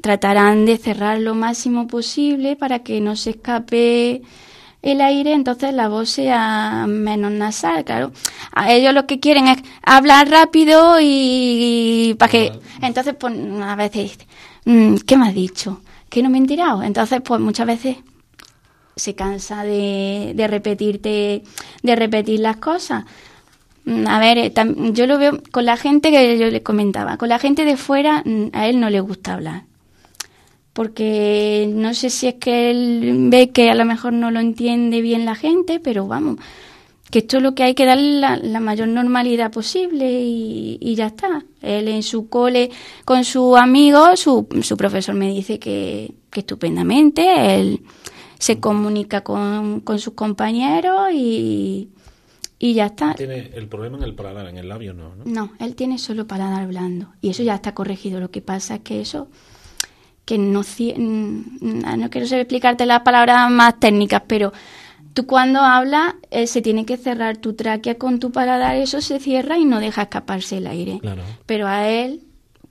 tratarán 0.00 0.64
de 0.66 0.78
cerrar 0.78 1.18
lo 1.20 1.34
máximo 1.34 1.86
posible 1.86 2.56
para 2.56 2.80
que 2.80 3.00
no 3.00 3.16
se 3.16 3.30
escape 3.30 4.22
el 4.82 5.00
aire, 5.00 5.32
entonces 5.32 5.74
la 5.74 5.88
voz 5.88 6.08
sea 6.10 6.86
menos 6.88 7.32
nasal, 7.32 7.84
claro. 7.84 8.12
A 8.52 8.72
ellos 8.72 8.94
lo 8.94 9.06
que 9.06 9.18
quieren 9.20 9.48
es 9.48 9.58
hablar 9.82 10.28
rápido 10.30 10.98
y, 11.00 12.14
para 12.18 12.30
que... 12.30 12.52
Entonces, 12.80 13.14
pues, 13.18 13.34
a 13.62 13.74
veces, 13.76 14.18
mm, 14.64 14.96
¿qué 15.06 15.16
me 15.16 15.28
has 15.28 15.34
dicho? 15.34 15.80
¿Que 16.08 16.22
no 16.22 16.30
me 16.30 16.38
he 16.38 16.40
enterado? 16.40 16.82
Entonces, 16.82 17.20
pues 17.24 17.40
muchas 17.40 17.66
veces 17.66 17.96
se 18.96 19.14
cansa 19.14 19.62
de, 19.64 20.32
de 20.34 20.46
repetirte, 20.48 21.42
de 21.82 21.96
repetir 21.96 22.40
las 22.40 22.56
cosas. 22.58 23.04
Mm, 23.84 24.06
A 24.06 24.18
ver, 24.20 24.38
eh, 24.38 24.52
yo 24.92 25.06
lo 25.06 25.18
veo 25.18 25.40
con 25.52 25.64
la 25.64 25.76
gente 25.76 26.10
que 26.10 26.38
yo 26.38 26.46
le 26.48 26.62
comentaba, 26.62 27.16
con 27.16 27.28
la 27.28 27.38
gente 27.38 27.64
de 27.64 27.76
fuera 27.76 28.22
mm, 28.24 28.50
a 28.52 28.68
él 28.68 28.80
no 28.80 28.90
le 28.90 29.00
gusta 29.00 29.34
hablar. 29.34 29.67
Porque 30.78 31.68
no 31.74 31.92
sé 31.92 32.08
si 32.08 32.28
es 32.28 32.34
que 32.34 32.70
él 32.70 33.26
ve 33.30 33.50
que 33.50 33.68
a 33.68 33.74
lo 33.74 33.84
mejor 33.84 34.12
no 34.12 34.30
lo 34.30 34.38
entiende 34.38 35.00
bien 35.00 35.24
la 35.24 35.34
gente, 35.34 35.80
pero 35.80 36.06
vamos, 36.06 36.36
que 37.10 37.18
esto 37.18 37.38
es 37.38 37.42
lo 37.42 37.56
que 37.56 37.64
hay 37.64 37.74
que 37.74 37.84
darle 37.84 38.20
la, 38.20 38.36
la 38.36 38.60
mayor 38.60 38.86
normalidad 38.86 39.50
posible 39.50 40.20
y, 40.20 40.78
y 40.80 40.94
ya 40.94 41.06
está. 41.06 41.44
Él 41.62 41.88
en 41.88 42.04
su 42.04 42.28
cole 42.28 42.70
con 43.04 43.24
su 43.24 43.56
amigo, 43.56 44.14
su, 44.14 44.46
su 44.62 44.76
profesor 44.76 45.16
me 45.16 45.30
dice 45.30 45.58
que, 45.58 46.14
que 46.30 46.40
estupendamente, 46.40 47.56
él 47.56 47.82
se 48.38 48.60
comunica 48.60 49.22
con, 49.22 49.80
con 49.80 49.98
sus 49.98 50.14
compañeros 50.14 51.08
y, 51.12 51.88
y 52.60 52.74
ya 52.74 52.86
está. 52.86 53.14
Tiene 53.14 53.50
el 53.52 53.66
problema 53.66 53.96
en 53.96 54.04
el 54.04 54.14
paladar, 54.14 54.46
en 54.46 54.58
el 54.58 54.68
labio 54.68 54.94
no, 54.94 55.16
¿no? 55.16 55.24
No, 55.24 55.52
él 55.58 55.74
tiene 55.74 55.98
solo 55.98 56.28
paladar 56.28 56.68
blando 56.68 57.14
y 57.20 57.30
eso 57.30 57.42
ya 57.42 57.56
está 57.56 57.74
corregido. 57.74 58.20
Lo 58.20 58.30
que 58.30 58.42
pasa 58.42 58.76
es 58.76 58.80
que 58.82 59.00
eso, 59.00 59.26
que 60.28 60.36
no, 60.36 60.62
no 61.96 62.10
quiero 62.10 62.26
saber 62.26 62.42
explicarte 62.42 62.84
las 62.84 63.00
palabras 63.00 63.50
más 63.50 63.80
técnicas, 63.80 64.22
pero 64.26 64.52
tú 65.14 65.24
cuando 65.26 65.60
hablas 65.60 66.14
eh, 66.30 66.46
se 66.46 66.60
tiene 66.60 66.84
que 66.84 66.98
cerrar 66.98 67.38
tu 67.38 67.54
tráquea 67.54 67.94
con 67.96 68.18
tu 68.20 68.30
paladar, 68.30 68.76
eso 68.76 69.00
se 69.00 69.20
cierra 69.20 69.56
y 69.56 69.64
no 69.64 69.80
deja 69.80 70.02
escaparse 70.02 70.58
el 70.58 70.66
aire. 70.66 70.98
Claro. 71.00 71.22
Pero 71.46 71.66
a 71.66 71.88
él, 71.88 72.20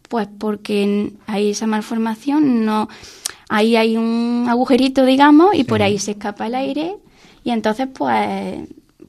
pues 0.07 0.27
porque 0.37 1.13
hay 1.25 1.49
esa 1.49 1.65
malformación, 1.65 2.63
no, 2.63 2.89
ahí 3.49 3.75
hay 3.75 3.97
un 3.97 4.45
agujerito, 4.47 5.03
digamos, 5.03 5.55
y 5.55 5.63
por 5.63 5.81
ahí 5.81 5.97
se 5.97 6.11
escapa 6.11 6.45
el 6.45 6.53
aire 6.55 6.95
y 7.43 7.49
entonces 7.49 7.87
pues, 7.91 8.59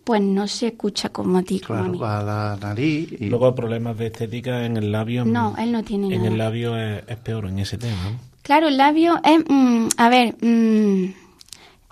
pues 0.04 0.22
no 0.22 0.48
se 0.48 0.68
escucha 0.68 1.10
como 1.10 1.36
a 1.38 1.42
ti, 1.42 1.60
como 1.60 1.78
a 1.80 1.82
Claro, 1.82 1.92
mí. 1.92 1.98
va 1.98 2.20
a 2.20 2.22
la 2.22 2.58
nariz 2.60 3.12
y 3.20 3.26
Luego 3.28 3.54
problemas 3.54 3.98
de 3.98 4.06
estética 4.06 4.64
en 4.64 4.78
el 4.78 4.90
labio. 4.90 5.26
No, 5.26 5.54
él 5.58 5.70
no 5.70 5.82
tiene 5.84 6.06
En 6.06 6.22
nada. 6.22 6.28
el 6.32 6.38
labio 6.38 6.76
es, 6.78 7.02
es 7.06 7.16
peor 7.18 7.44
en 7.46 7.58
ese 7.58 7.76
tema. 7.76 8.18
Claro, 8.48 8.68
el 8.68 8.78
labio 8.78 9.20
es, 9.24 9.44
mm, 9.46 9.88
a 9.98 10.08
ver, 10.08 10.34
mm, 10.40 11.12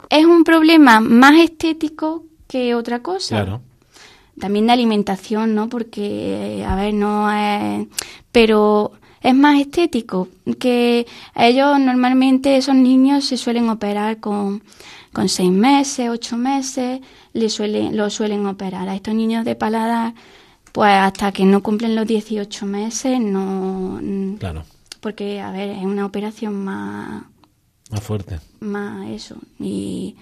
es 0.08 0.24
un 0.24 0.42
problema 0.42 1.00
más 1.00 1.38
estético 1.38 2.24
que 2.48 2.74
otra 2.74 3.02
cosa. 3.02 3.36
Claro. 3.36 3.60
También 4.40 4.66
de 4.66 4.72
alimentación, 4.72 5.54
¿no? 5.54 5.68
Porque, 5.68 6.64
a 6.66 6.74
ver, 6.76 6.94
no 6.94 7.30
es... 7.30 7.86
Pero 8.32 8.92
es 9.20 9.34
más 9.34 9.60
estético, 9.60 10.28
que 10.58 11.06
ellos 11.34 11.78
normalmente, 11.78 12.56
esos 12.56 12.74
niños 12.74 13.26
se 13.26 13.36
suelen 13.36 13.68
operar 13.68 14.18
con, 14.18 14.62
con 15.12 15.28
seis 15.28 15.50
meses, 15.50 16.08
ocho 16.08 16.38
meses, 16.38 17.02
le 17.34 17.50
suelen, 17.50 17.98
lo 17.98 18.08
suelen 18.08 18.46
operar. 18.46 18.88
A 18.88 18.94
estos 18.94 19.14
niños 19.14 19.44
de 19.44 19.56
paladar, 19.56 20.14
pues 20.72 20.94
hasta 20.94 21.32
que 21.32 21.44
no 21.44 21.62
cumplen 21.62 21.94
los 21.94 22.06
18 22.06 22.64
meses, 22.64 23.20
no... 23.20 24.00
Claro. 24.38 24.64
Porque, 25.06 25.40
a 25.40 25.52
ver, 25.52 25.68
es 25.70 25.84
una 25.84 26.04
operación 26.04 26.64
más, 26.64 27.22
Más 27.92 28.02
fuerte. 28.02 28.40
más 28.58 29.08
eso. 29.08 29.36
Y 29.60 30.16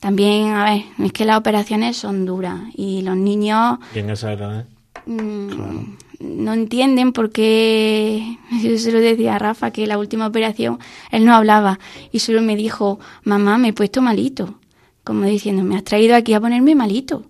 también, 0.00 0.48
a 0.48 0.64
ver, 0.64 0.82
es 0.98 1.12
que 1.12 1.24
las 1.24 1.38
operaciones 1.38 1.96
son 1.96 2.26
duras 2.26 2.60
y 2.74 3.02
los 3.02 3.16
niños 3.16 3.78
Y 3.94 4.00
en 4.00 4.10
esa 4.10 4.32
edad, 4.32 4.62
¿eh? 4.62 4.64
mm, 5.08 5.96
no 6.18 6.52
entienden 6.54 7.12
porque 7.12 8.36
yo 8.64 8.76
se 8.78 8.90
lo 8.90 8.98
decía 8.98 9.36
a 9.36 9.38
Rafa 9.38 9.70
que 9.70 9.86
la 9.86 9.96
última 9.96 10.26
operación 10.26 10.80
él 11.12 11.24
no 11.24 11.32
hablaba 11.32 11.78
y 12.10 12.18
solo 12.18 12.42
me 12.42 12.56
dijo, 12.56 12.98
mamá, 13.22 13.58
me 13.58 13.68
he 13.68 13.72
puesto 13.72 14.02
malito. 14.02 14.58
Como 15.04 15.22
diciendo, 15.22 15.62
me 15.62 15.76
has 15.76 15.84
traído 15.84 16.16
aquí 16.16 16.34
a 16.34 16.40
ponerme 16.40 16.74
malito. 16.74 17.22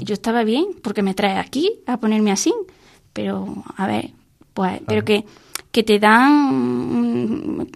Y 0.00 0.06
yo 0.06 0.12
estaba 0.12 0.42
bien 0.42 0.66
porque 0.82 1.02
me 1.02 1.14
trae 1.14 1.38
aquí 1.38 1.70
a 1.86 1.98
ponerme 1.98 2.32
así. 2.32 2.52
Pero, 3.12 3.62
a 3.76 3.86
ver, 3.86 4.10
pues, 4.54 4.80
pero 4.88 5.04
que 5.04 5.24
que 5.72 5.82
te 5.82 5.98
dan 5.98 7.68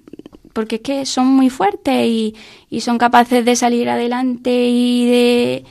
porque 0.52 0.76
es 0.76 0.80
que 0.80 1.04
son 1.04 1.26
muy 1.26 1.50
fuertes 1.50 2.06
y, 2.06 2.34
y 2.70 2.80
son 2.80 2.96
capaces 2.96 3.44
de 3.44 3.56
salir 3.56 3.88
adelante 3.90 4.68
y 4.68 5.06
de 5.06 5.64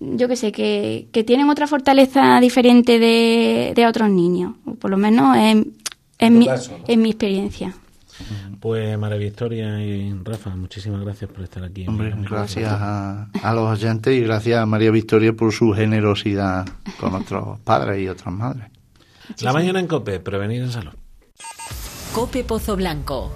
yo 0.00 0.28
que 0.28 0.36
sé, 0.36 0.50
que, 0.50 1.08
que 1.12 1.24
tienen 1.24 1.48
otra 1.50 1.66
fortaleza 1.66 2.40
diferente 2.40 2.98
de, 2.98 3.72
de 3.74 3.86
otros 3.86 4.10
niños, 4.10 4.54
por 4.78 4.90
lo 4.90 4.96
menos 4.96 5.36
en, 5.36 5.74
en, 6.18 6.38
mi, 6.38 6.48
en 6.86 7.02
mi 7.02 7.10
experiencia. 7.10 7.74
Pues 8.60 8.98
María 8.98 9.16
Victoria 9.16 9.82
y 9.82 10.12
Rafa, 10.22 10.54
muchísimas 10.54 11.00
gracias 11.00 11.30
por 11.30 11.42
estar 11.42 11.64
aquí. 11.64 11.86
Hombre, 11.86 12.14
gracias 12.18 12.70
a, 12.70 13.30
a, 13.42 13.54
los 13.54 13.70
oyentes 13.70 14.14
y 14.14 14.20
gracias 14.20 14.60
a 14.60 14.66
María 14.66 14.90
Victoria 14.90 15.32
por 15.32 15.52
su 15.52 15.72
generosidad 15.72 16.66
con 16.98 17.14
otros 17.22 17.58
padres 17.60 18.02
y 18.02 18.08
otras 18.08 18.34
madres. 18.34 18.68
La 19.40 19.54
mañana 19.54 19.80
en 19.80 19.86
COPE, 19.86 20.20
prevenir 20.20 20.62
en 20.62 20.72
salud. 20.72 20.92
COPE 22.12 22.44
Pozo 22.44 22.76
Blanco 22.76 23.30